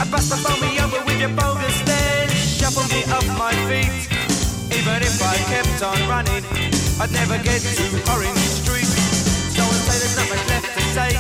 I 0.01 0.07
bust 0.11 0.31
the 0.31 0.37
phone 0.37 0.61
me 0.61 0.81
over 0.81 1.05
with 1.05 1.21
your 1.21 1.31
bogus 1.31 1.79
shuffle 2.59 2.87
me 2.95 3.05
my 3.39 3.53
feet. 3.69 4.18
Even 4.89 5.03
if 5.03 5.23
I 5.23 5.37
kept 5.53 5.83
on 5.83 6.01
running, 6.09 6.43
I'd 6.99 7.13
never 7.13 7.37
get 7.45 7.61
to 7.61 7.85
Orange 8.11 8.39
Street. 8.39 8.89
So 9.53 9.61
I 9.61 9.77
say 9.85 10.01
there's 10.01 10.17
not 10.17 10.29
much 10.33 10.49
left 10.49 10.65
to 10.65 10.83
say 10.97 11.13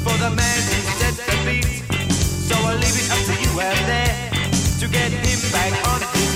for 0.00 0.16
the 0.16 0.30
man 0.30 0.60
who 0.64 0.78
set 0.96 1.14
the 1.28 1.36
beat. 1.44 1.84
So 2.16 2.56
I'll 2.56 2.74
leave 2.78 2.96
it 2.96 3.10
up 3.12 3.20
to 3.28 3.34
you 3.36 3.52
out 3.60 3.76
there 3.84 4.30
to 4.80 4.88
get 4.88 5.12
him 5.12 5.52
back 5.52 5.72
on 5.92 6.00
his 6.16 6.35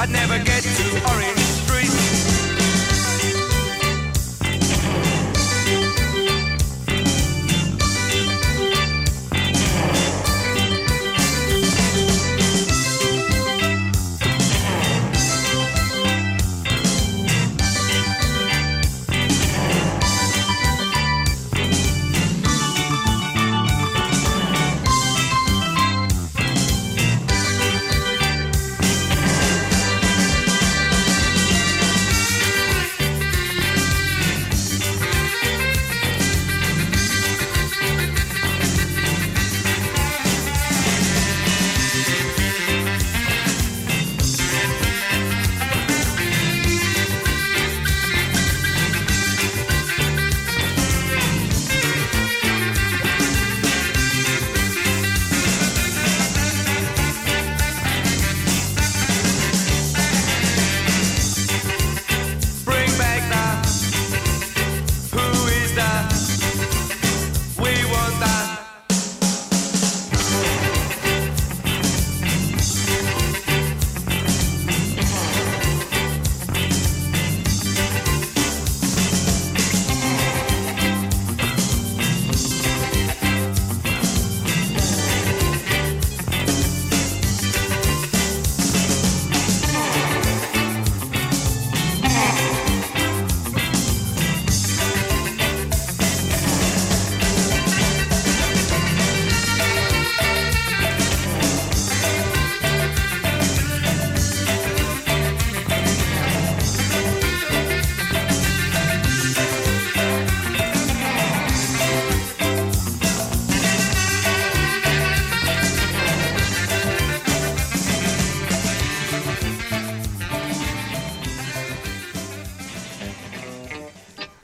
I'd 0.00 0.08
never 0.08 0.38
get 0.38 0.62
to 0.62 1.12
Orange 1.12 1.49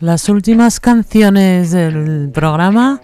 Las 0.07 0.29
últimas 0.29 0.79
canciones 0.79 1.73
del 1.73 2.31
programa. 2.33 3.01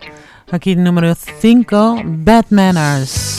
Aquí 0.52 0.76
número 0.76 1.16
5, 1.16 2.00
Bad 2.04 2.44
Manners. 2.50 3.31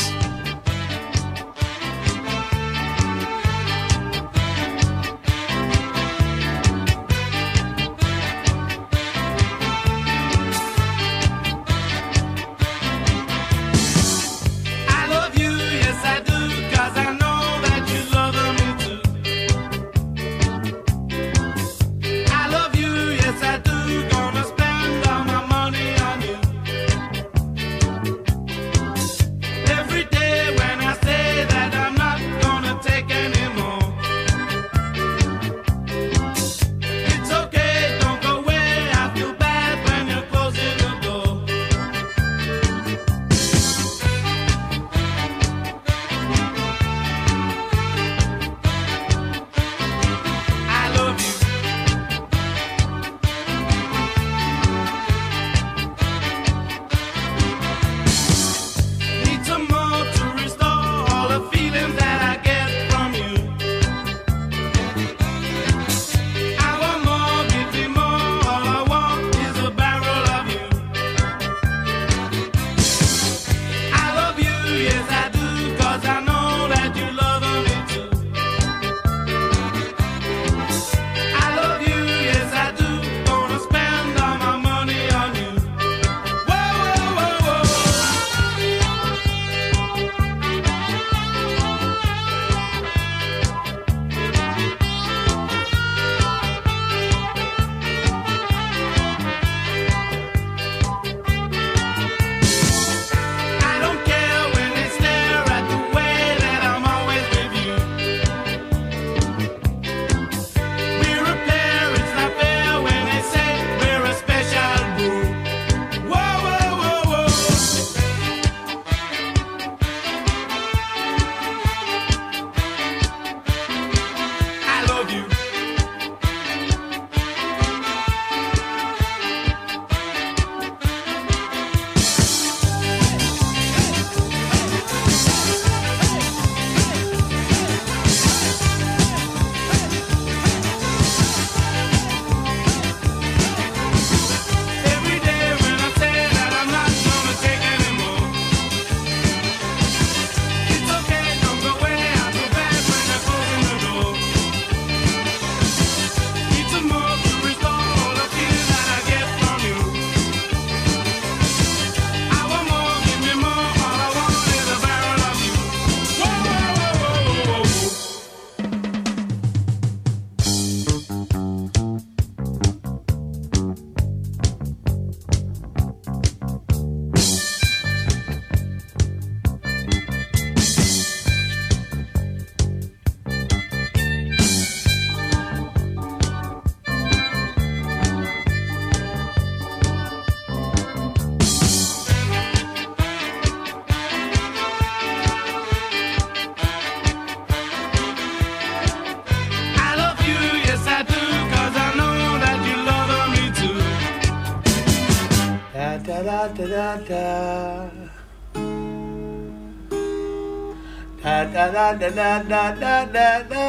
Na 211.94 212.10
na 212.10 212.42
na 212.42 212.74
na 212.74 213.06
na 213.06 213.28
na, 213.52 213.66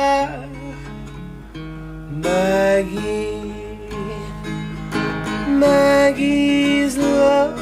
Maggie 2.08 3.52
Maggie's 5.46 6.96
love 6.96 7.54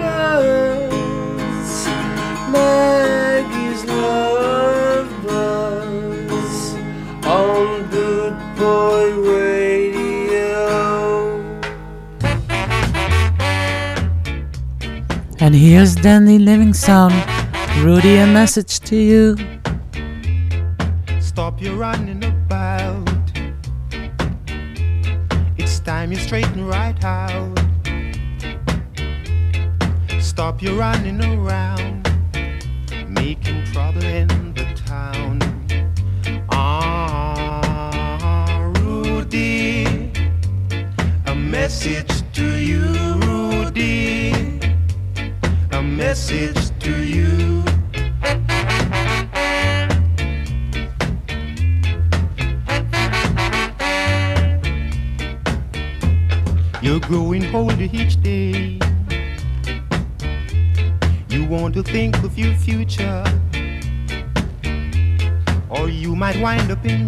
buzz. 0.00 1.70
Maggie's 2.48 3.84
love 3.84 5.10
buzz 5.26 6.74
on 7.26 7.84
Boot 7.90 8.36
Boy 8.56 9.12
Radio. 9.20 10.64
And 15.38 15.54
here's 15.54 15.94
Dandy 15.94 16.38
Livingstone 16.38 17.12
Rudy 17.82 18.16
a 18.16 18.26
message 18.26 18.80
to 18.80 18.96
you 18.96 19.57
you're 21.60 21.76
running 21.76 22.22
about. 22.24 23.08
It's 25.56 25.80
time 25.80 26.12
you 26.12 26.18
straighten 26.18 26.66
right 26.66 27.02
out. 27.04 27.58
Stop 30.20 30.62
your 30.62 30.74
running 30.74 31.20
around, 31.24 32.08
making 33.08 33.64
trouble 33.72 34.04
in 34.04 34.28
the 34.54 34.66
town. 34.86 35.40
Ah, 36.50 37.90
Rudy, 38.80 40.12
a 41.26 41.34
message 41.34 42.22
to 42.34 42.56
you, 42.56 42.82
Rudy, 43.26 44.60
a 45.72 45.82
message. 45.82 46.67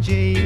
Sanjay. 0.01 0.40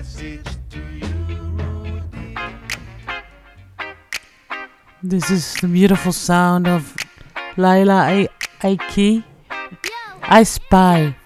message 0.00 0.48
to 0.70 0.80
you, 0.96 1.12
Rudy. 1.60 2.34
This 5.02 5.30
is 5.30 5.52
the 5.60 5.68
beautiful 5.68 6.12
sound 6.12 6.66
of 6.66 6.96
Laila 7.58 8.26
Aiki. 8.62 9.22
I, 9.50 10.40
I 10.40 10.42
Spy. 10.44 11.19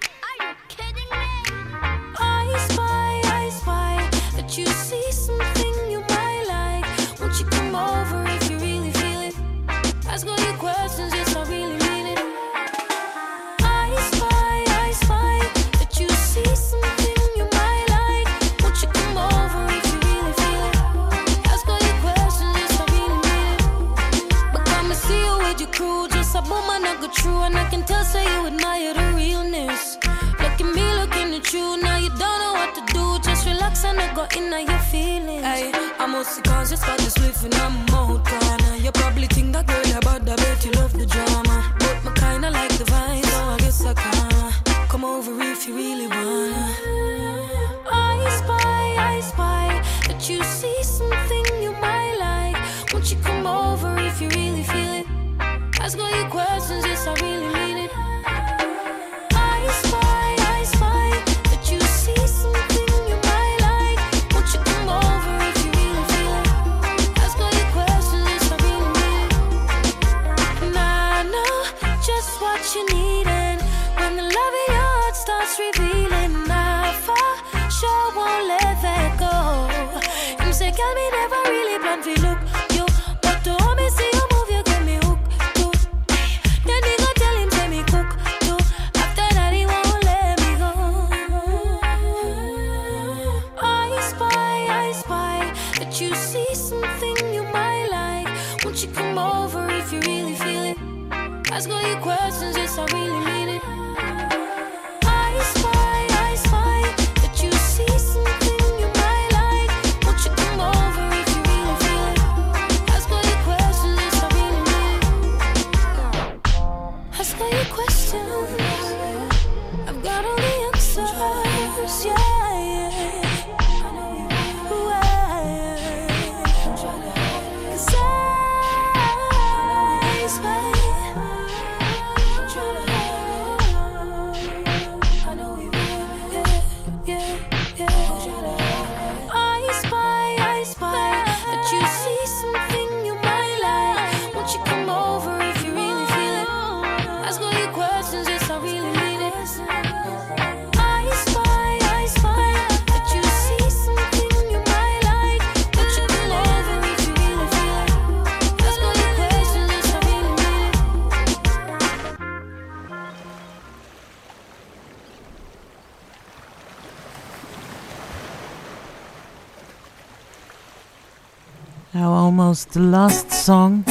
The 172.75 172.81
last 172.81 173.31
song. 173.31 173.85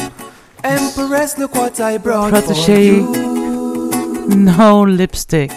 Empress, 0.62 1.38
look 1.38 1.54
what 1.54 1.80
I 1.80 1.96
brought 1.96 2.32
you. 2.68 3.06
No 4.28 4.82
lipstick. 4.82 5.50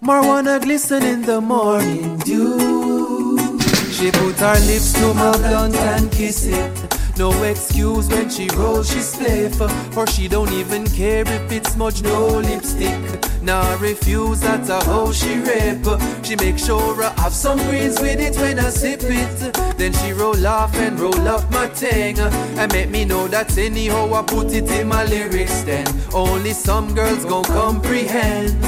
Marijuana 0.00 0.62
glisten 0.62 1.02
in 1.02 1.22
the 1.22 1.40
morning 1.40 2.16
dew. 2.18 3.58
She 3.90 4.12
put 4.12 4.36
her 4.36 4.58
lips 4.68 4.92
to 4.92 5.12
my 5.14 5.36
blunt 5.38 5.74
and 5.74 6.10
kiss 6.12 6.46
it. 6.46 7.18
No 7.18 7.32
excuse 7.42 8.08
when 8.08 8.30
she 8.30 8.48
rolls, 8.50 8.92
she 8.92 9.00
spliff. 9.00 9.56
For 9.92 10.06
she 10.06 10.28
don't 10.28 10.52
even 10.52 10.86
care 10.86 11.26
if 11.26 11.50
it's 11.50 11.72
smudge, 11.72 12.02
no 12.02 12.38
lipstick. 12.38 13.42
Nah, 13.42 13.76
refuse, 13.80 14.40
that's 14.40 14.68
a 14.68 14.84
how 14.84 15.10
she 15.10 15.34
rip. 15.38 15.84
She 16.22 16.36
make 16.36 16.58
sure 16.58 17.02
I 17.02 17.10
have 17.22 17.34
some 17.34 17.58
greens 17.58 18.00
with 18.00 18.20
it 18.20 18.36
when 18.36 18.60
I 18.60 18.70
sip 18.70 19.00
it. 19.02 19.67
Then 19.78 19.92
she 19.92 20.12
roll 20.12 20.44
off 20.44 20.74
and 20.74 20.98
roll 20.98 21.28
up 21.28 21.48
my 21.52 21.68
thing. 21.68 22.18
And 22.18 22.72
make 22.72 22.90
me 22.90 23.04
know 23.04 23.28
that 23.28 23.56
anyhow 23.56 24.12
I 24.12 24.22
put 24.22 24.52
it 24.52 24.68
in 24.70 24.88
my 24.88 25.04
lyrics. 25.04 25.62
Then 25.62 25.86
only 26.12 26.52
some 26.52 26.94
girls 26.94 27.24
gon' 27.24 27.44
comprehend. 27.44 28.60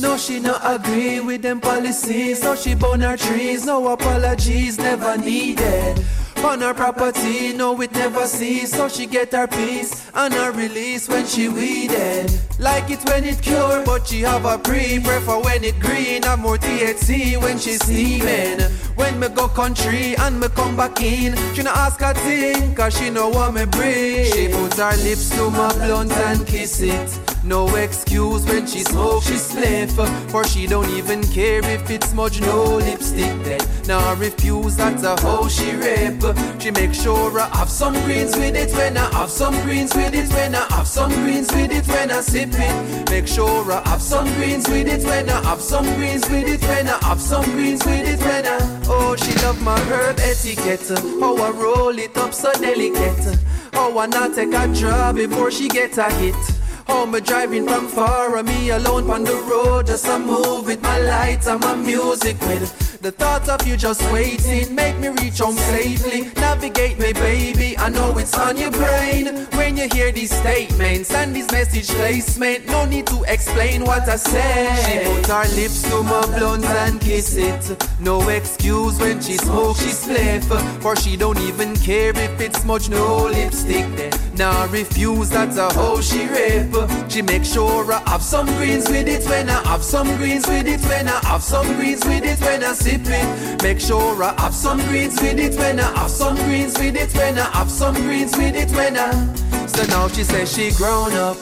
No, 0.00 0.16
she 0.16 0.40
no 0.40 0.58
agree 0.64 1.20
with 1.20 1.42
them 1.42 1.60
policies. 1.60 2.42
No, 2.42 2.56
she 2.56 2.74
burn 2.74 3.02
her 3.02 3.16
trees. 3.16 3.64
No 3.64 3.86
apologies, 3.88 4.78
never 4.78 5.16
needed. 5.16 6.04
On 6.44 6.60
her 6.60 6.74
property, 6.74 7.52
no, 7.52 7.80
it 7.80 7.92
never 7.92 8.26
cease. 8.26 8.72
So 8.72 8.88
she 8.88 9.06
get 9.06 9.32
her 9.32 9.46
peace 9.46 10.10
and 10.14 10.34
her 10.34 10.52
release 10.52 11.08
when 11.08 11.24
she 11.24 11.48
weeded. 11.48 12.30
Like 12.58 12.90
it 12.90 13.00
when 13.08 13.24
it 13.24 13.40
cure, 13.40 13.82
but 13.86 14.06
she 14.06 14.20
have 14.20 14.44
a 14.44 14.58
pre. 14.58 14.98
Prefer 14.98 15.40
when 15.40 15.64
it 15.64 15.78
green, 15.80 16.24
have 16.24 16.40
more 16.40 16.58
THC 16.58 17.40
when 17.40 17.58
she 17.58 17.72
steaming. 17.72 18.60
When 18.96 19.18
me 19.18 19.28
go 19.28 19.48
country 19.48 20.14
and 20.16 20.40
me 20.40 20.48
come 20.48 20.76
back 20.76 21.00
in, 21.00 21.36
she 21.54 21.62
no 21.62 21.70
ask 21.70 22.02
a 22.02 22.12
thing, 22.12 22.74
cause 22.74 22.98
she 22.98 23.08
know 23.08 23.28
what 23.28 23.54
me 23.54 23.64
bring. 23.64 24.26
She 24.32 24.48
put 24.48 24.74
her 24.74 24.96
lips 25.04 25.30
to 25.30 25.50
my 25.50 25.72
blunt 25.74 26.12
and 26.12 26.46
kiss 26.46 26.80
it. 26.82 27.21
No 27.44 27.74
excuse 27.74 28.44
when 28.46 28.66
she 28.66 28.80
smoke, 28.80 29.24
she 29.24 29.34
spliff. 29.34 29.90
For 30.30 30.44
she 30.44 30.66
don't 30.68 30.88
even 30.90 31.22
care 31.24 31.58
if 31.64 31.90
it's 31.90 32.10
smudge, 32.10 32.40
no 32.40 32.76
lipstick 32.76 33.42
then. 33.42 33.60
Now 33.88 33.98
I 33.98 34.14
refuse, 34.14 34.76
that's 34.76 35.02
a 35.02 35.20
how 35.20 35.48
she 35.48 35.72
rip. 35.72 36.22
She 36.60 36.70
make 36.70 36.94
sure 36.94 37.36
I 37.40 37.48
have 37.56 37.68
some 37.68 37.94
greens 38.04 38.36
with 38.36 38.54
it 38.54 38.70
when 38.76 38.96
I 38.96 39.12
have 39.12 39.30
some 39.30 39.60
greens 39.62 39.92
with 39.94 40.14
it 40.14 40.32
when 40.32 40.54
I 40.54 40.72
have 40.72 40.86
some 40.86 41.10
greens 41.10 41.52
with 41.52 41.72
it 41.72 41.86
when 41.88 42.12
I 42.12 42.20
sip 42.20 42.50
it. 42.52 43.10
Make 43.10 43.26
sure 43.26 43.72
I 43.72 43.88
have 43.88 44.00
some 44.00 44.26
greens 44.34 44.68
with 44.68 44.86
it 44.86 45.04
when 45.04 45.28
I 45.28 45.42
have 45.42 45.60
some 45.60 45.84
greens 45.96 46.28
with 46.30 46.46
it 46.46 46.62
when 46.62 46.88
I 46.88 47.04
have 47.04 47.20
some 47.20 47.44
greens 47.44 47.84
with 47.84 48.06
it 48.06 48.20
when 48.20 48.46
I. 48.46 48.82
Oh, 48.86 49.16
she 49.16 49.34
love 49.44 49.60
my 49.62 49.78
herb 49.80 50.20
etiquette. 50.20 50.88
How 51.18 51.36
I 51.36 51.50
roll 51.50 51.98
it 51.98 52.16
up 52.16 52.34
so 52.34 52.52
delicate. 52.52 53.36
How 53.72 53.98
I 53.98 54.06
not 54.06 54.36
take 54.36 54.54
a 54.54 54.68
draw 54.72 55.12
before 55.12 55.50
she 55.50 55.68
get 55.68 55.98
a 55.98 56.08
hit. 56.14 56.61
How 56.86 57.06
me 57.06 57.20
driving 57.20 57.66
from 57.66 57.88
far 57.88 58.36
and 58.36 58.48
me 58.48 58.70
alone 58.70 59.10
on 59.10 59.24
the 59.24 59.34
road. 59.34 59.86
Just 59.86 60.06
a 60.06 60.18
move 60.18 60.66
with 60.66 60.82
my 60.82 60.98
lights 60.98 61.46
and 61.46 61.60
my 61.60 61.74
music 61.74 62.40
with 62.40 62.91
The 63.02 63.10
thought 63.10 63.48
of 63.48 63.66
you 63.66 63.76
just 63.76 64.00
waiting. 64.12 64.76
Make 64.76 64.96
me 65.00 65.08
reach 65.08 65.40
home 65.40 65.56
safely. 65.56 66.30
Navigate 66.36 67.00
me 67.00 67.12
baby. 67.12 67.76
I 67.76 67.88
know 67.88 68.16
it's 68.16 68.38
on 68.38 68.56
your 68.56 68.70
brain. 68.70 69.48
When 69.56 69.76
you 69.76 69.88
hear 69.92 70.12
these 70.12 70.32
statements 70.32 71.12
And 71.12 71.34
this 71.34 71.50
message 71.50 71.88
placement 71.88 72.66
No 72.66 72.84
need 72.84 73.06
to 73.06 73.24
explain 73.26 73.84
what 73.84 74.08
I 74.08 74.16
say 74.16 74.74
She 74.84 74.98
put 75.08 75.26
her 75.28 75.56
lips 75.56 75.82
to 75.82 76.02
my 76.02 76.20
blunt 76.38 76.64
and 76.64 77.00
kiss 77.00 77.36
it. 77.36 77.88
No 78.00 78.28
excuse 78.28 78.98
when 78.98 79.20
she 79.20 79.36
smoke 79.36 79.76
she 79.76 79.90
spliff. 79.90 80.44
For 80.82 80.94
she 80.96 81.16
don't 81.16 81.38
even 81.40 81.74
care 81.76 82.10
if 82.10 82.40
it's 82.40 82.64
much 82.64 82.88
no 82.88 83.26
lipstick. 83.26 83.86
Then 83.96 84.12
Nah 84.34 84.64
refuse 84.70 85.28
that's 85.30 85.56
a 85.56 85.72
how 85.74 86.00
she 86.00 86.26
rip. 86.26 86.74
She 87.10 87.22
make 87.22 87.44
sure 87.44 87.92
I 87.92 88.00
have 88.10 88.22
some 88.22 88.46
greens 88.46 88.88
with 88.88 89.08
it 89.08 89.24
When 89.28 89.48
I 89.48 89.60
have 89.68 89.82
some 89.82 90.08
greens 90.16 90.46
with 90.46 90.66
it 90.66 90.80
When 90.88 91.08
I 91.08 91.20
have 91.26 91.42
some 91.42 91.66
greens 91.76 92.04
with 92.04 92.24
it 92.24 92.40
When 92.40 92.64
I 92.64 92.72
it 93.00 93.62
Make 93.62 93.80
sure 93.80 94.22
I 94.22 94.34
have 94.40 94.54
some 94.54 94.78
greens 94.88 95.20
with 95.20 95.38
it 95.38 95.58
When 95.58 95.80
I 95.80 95.98
have 95.98 96.10
some 96.10 96.36
greens 96.36 96.78
with 96.78 96.96
it 96.96 97.14
When 97.14 97.38
I 97.38 97.48
have 97.56 97.70
some 97.70 97.94
greens 97.94 98.36
with 98.36 98.56
it 98.56 98.70
When 98.72 98.96
I. 98.96 99.34
So 99.66 99.84
now 99.86 100.08
she 100.08 100.24
says 100.24 100.52
she 100.52 100.72
grown 100.72 101.12
up 101.12 101.36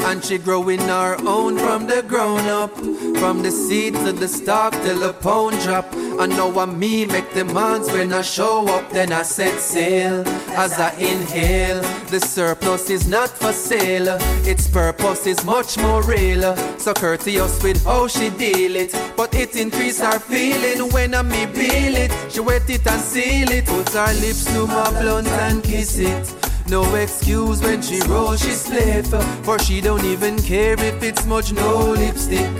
and 0.00 0.24
she 0.24 0.38
growing 0.38 0.80
her 0.80 1.16
own 1.26 1.58
from 1.58 1.86
the 1.86 2.02
grown 2.02 2.46
up. 2.46 2.74
From 3.18 3.42
the 3.42 3.50
seed 3.50 3.94
to 3.94 4.12
the 4.12 4.28
stalk 4.28 4.72
till 4.82 5.00
the 5.00 5.12
pound 5.12 5.60
drop. 5.60 5.86
I 6.20 6.26
know 6.26 6.58
I 6.58 6.66
me 6.66 7.06
make 7.06 7.32
demands 7.34 7.90
when 7.92 8.12
I 8.12 8.22
show 8.22 8.66
up. 8.68 8.90
Then 8.90 9.12
I 9.12 9.22
set 9.22 9.58
sail 9.60 10.26
as 10.56 10.72
I 10.78 10.90
inhale. 10.94 11.80
The 12.08 12.20
surplus 12.20 12.90
is 12.90 13.08
not 13.08 13.30
for 13.30 13.52
sale. 13.52 14.18
Its 14.44 14.68
purpose 14.68 15.26
is 15.26 15.44
much 15.44 15.78
more 15.78 16.02
real. 16.02 16.56
So 16.78 16.94
courteous 16.94 17.62
with 17.62 17.84
how 17.84 18.08
she 18.08 18.30
deal 18.30 18.76
it. 18.76 18.92
But 19.16 19.34
it 19.34 19.56
increase 19.56 20.00
her 20.00 20.18
feeling 20.18 20.92
when 20.92 21.14
I 21.14 21.22
me 21.22 21.46
peel 21.46 21.96
it. 21.96 22.12
She 22.30 22.40
wet 22.40 22.68
it 22.68 22.86
and 22.86 23.00
seal 23.00 23.50
it. 23.50 23.66
Put 23.66 23.90
her 23.90 24.12
lips 24.20 24.44
to 24.52 24.66
my 24.66 24.90
blunt 25.00 25.28
and 25.28 25.62
kiss 25.62 25.98
it 25.98 26.51
no 26.68 26.94
excuse 26.94 27.60
when 27.62 27.82
she 27.82 28.00
rolls, 28.08 28.40
she 28.40 28.50
spliff 28.50 29.10
For 29.44 29.58
she 29.58 29.80
don't 29.80 30.04
even 30.04 30.40
care 30.40 30.74
if 30.74 31.02
it's 31.02 31.22
smudge, 31.22 31.52
no 31.52 31.92
lipstick. 31.92 32.50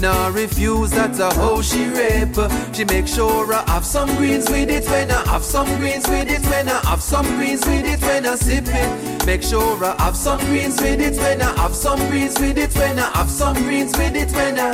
Nah 0.00 0.28
refuse, 0.28 0.90
that's 0.90 1.18
a 1.18 1.32
how 1.34 1.60
she 1.60 1.86
rip. 1.88 2.34
She 2.74 2.84
make 2.84 3.06
sure 3.06 3.52
I 3.52 3.62
have 3.70 3.84
some 3.84 4.08
greens 4.16 4.48
with 4.48 4.70
it 4.70 4.88
When 4.88 5.10
I 5.10 5.28
have 5.28 5.44
some 5.44 5.66
greens 5.78 6.08
with 6.08 6.30
it 6.30 6.42
When 6.48 6.70
I 6.70 6.80
have 6.88 7.02
some 7.02 7.26
greens 7.36 7.66
with 7.66 7.84
it 7.84 8.00
When 8.00 8.24
I 8.24 8.34
sip 8.36 8.64
it. 8.66 9.26
Make 9.26 9.42
sure 9.42 9.84
I 9.84 9.94
have 10.02 10.16
some 10.16 10.38
greens 10.46 10.80
with 10.80 11.00
it 11.00 11.16
When 11.18 11.42
I 11.42 11.52
have 11.60 11.74
some 11.74 11.98
greens 12.08 12.40
with 12.40 12.56
it 12.56 12.74
When 12.74 12.98
I 12.98 13.10
have 13.18 13.28
some 13.28 13.54
greens 13.56 13.92
with 13.98 14.16
it 14.16 14.32
When 14.32 14.58
I 14.58 14.70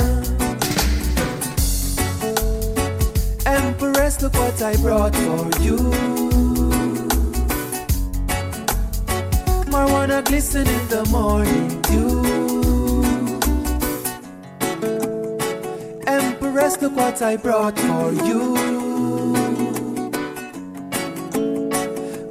Empress, 3.45 4.21
look 4.21 4.33
what 4.33 4.61
I 4.61 4.75
brought 4.77 5.15
for 5.15 5.61
you 5.61 6.26
Marijuana 9.77 10.25
glisten 10.25 10.67
in 10.67 10.87
the 10.87 11.05
morning 11.11 11.79
dew. 11.83 13.03
Empress, 16.07 16.81
look 16.81 16.95
what 16.95 17.21
I 17.21 17.37
brought 17.37 17.77
for 17.77 18.11
you. 18.11 18.57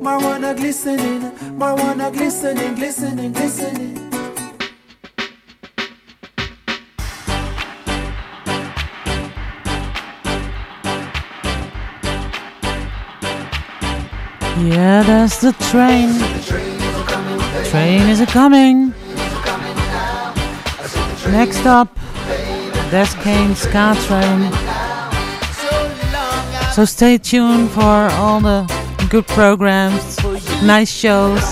Marijuana 0.03 0.57
glistening, 0.57 1.31
marijuana 1.57 2.13
glistening, 2.13 2.75
glistening, 2.75 3.31
glistening. 3.31 3.95
Yeah, 14.69 15.05
that's 15.05 15.41
the 15.41 15.53
train. 15.71 16.66
Train 17.77 18.09
is 18.09 18.23
a 18.23 18.27
coming. 18.27 18.95
Next 21.31 21.67
up, 21.67 21.95
Des 22.91 23.13
Kane 23.23 23.55
Ska 23.55 23.95
Train. 24.07 24.51
So 26.73 26.87
stay 26.87 27.19
tuned 27.19 27.71
for 27.73 28.09
all 28.17 28.41
the 28.41 28.65
good 29.11 29.27
programs, 29.27 30.17
nice 30.63 30.91
shows, 30.91 31.45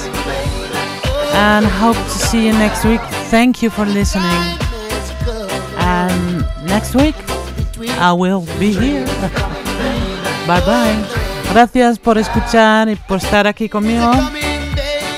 and 1.34 1.66
hope 1.66 1.96
to 1.96 2.18
see 2.28 2.46
you 2.46 2.52
next 2.54 2.86
week. 2.86 3.02
Thank 3.28 3.62
you 3.62 3.68
for 3.68 3.84
listening. 3.84 4.44
And 5.76 6.46
next 6.64 6.94
week, 6.94 7.16
I 8.00 8.14
will 8.14 8.46
be 8.58 8.72
here. 8.72 9.04
Bye 10.46 10.64
bye. 10.64 11.04
Gracias 11.52 11.98
por 11.98 12.16
escuchar 12.16 12.88
y 12.88 12.96
por 12.96 13.18
estar 13.18 13.46
aquí 13.46 13.68
conmigo. 13.68 14.10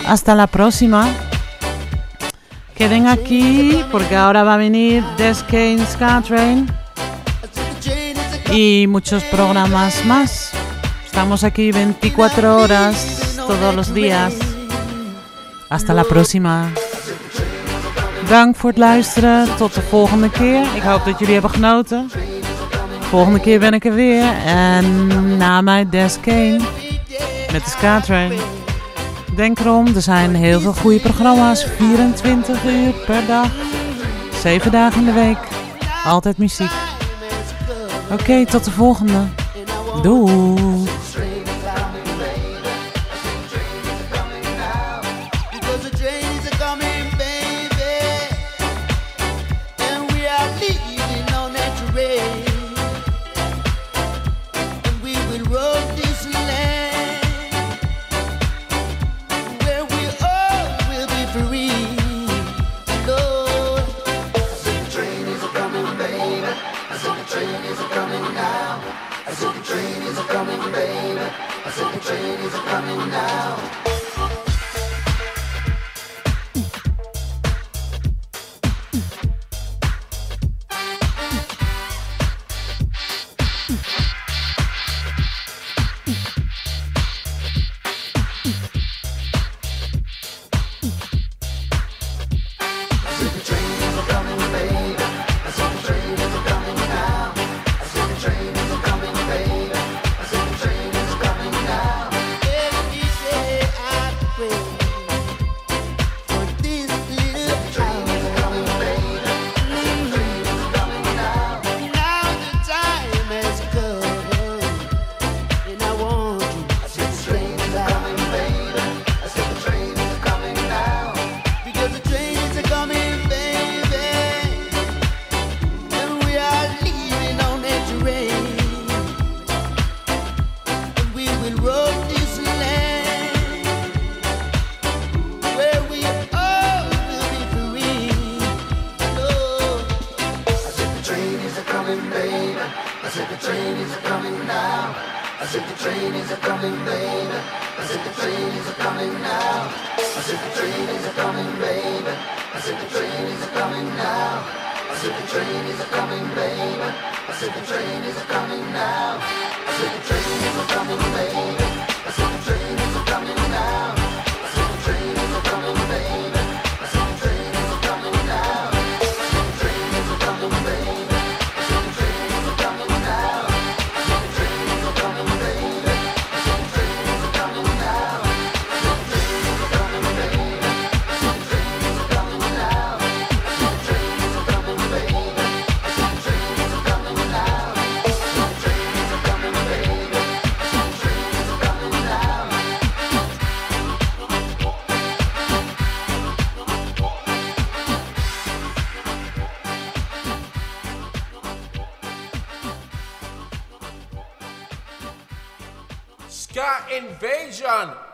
Hasta 0.07 0.35
la 0.35 0.47
próxima. 0.47 1.09
Queden 2.77 3.07
aquí 3.07 3.85
porque 3.91 4.15
ahora 4.15 4.45
va 4.45 4.55
a 4.55 4.57
venir 4.57 5.03
Descane 5.17 5.85
Scatrain 5.85 6.71
y 8.53 8.87
muchos 8.87 9.23
programas 9.25 10.05
más. 10.05 10.53
Estamos 11.05 11.43
aquí 11.43 11.73
24 11.73 12.57
horas 12.57 13.35
todos 13.37 13.75
los 13.75 13.95
días. 13.95 14.35
Hasta 15.71 15.95
la 15.95 16.05
próxima. 16.05 16.71
Dank 18.29 18.57
voor 18.57 18.71
het 18.71 18.79
luisteren. 18.79 19.57
Tot 19.57 19.75
de 19.75 19.83
volgende 19.83 20.31
keer. 20.31 20.63
Ik 20.75 20.83
hoop 20.83 21.05
dat 21.05 21.19
jullie 21.19 21.33
hebben 21.33 21.51
genoten. 21.51 22.11
Volgende 23.01 23.41
keer 23.41 23.59
ben 23.59 23.73
ik 23.73 23.85
er 23.85 23.95
weer. 23.95 24.25
En 24.45 25.37
na 25.37 25.61
mij 25.61 25.89
Des 25.89 26.19
met 27.53 27.65
de 27.65 27.71
Skatrain. 27.71 28.33
Denk 29.37 29.59
erom, 29.59 29.87
er 29.87 30.03
zijn 30.03 30.35
heel 30.35 30.61
veel 30.61 30.73
goede 30.73 31.01
programma's. 31.01 31.65
24 31.65 32.65
uur 32.65 32.93
per 33.07 33.27
dag. 33.27 33.51
7 34.43 34.71
dagen 34.71 35.01
in 35.01 35.07
de 35.07 35.13
week. 35.13 35.39
Altijd 36.05 36.39
muziek. 36.39 36.71
Oké, 38.11 38.47
tot 38.47 38.65
de 38.65 38.71
volgende. 38.71 39.27
Doei! 40.03 40.96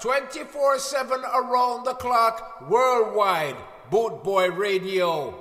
24 0.02 0.80
7 0.80 1.20
around 1.32 1.84
the 1.84 1.94
clock 1.94 2.68
worldwide. 2.68 3.54
Boot 3.88 4.24
Boy 4.24 4.50
Radio. 4.50 5.32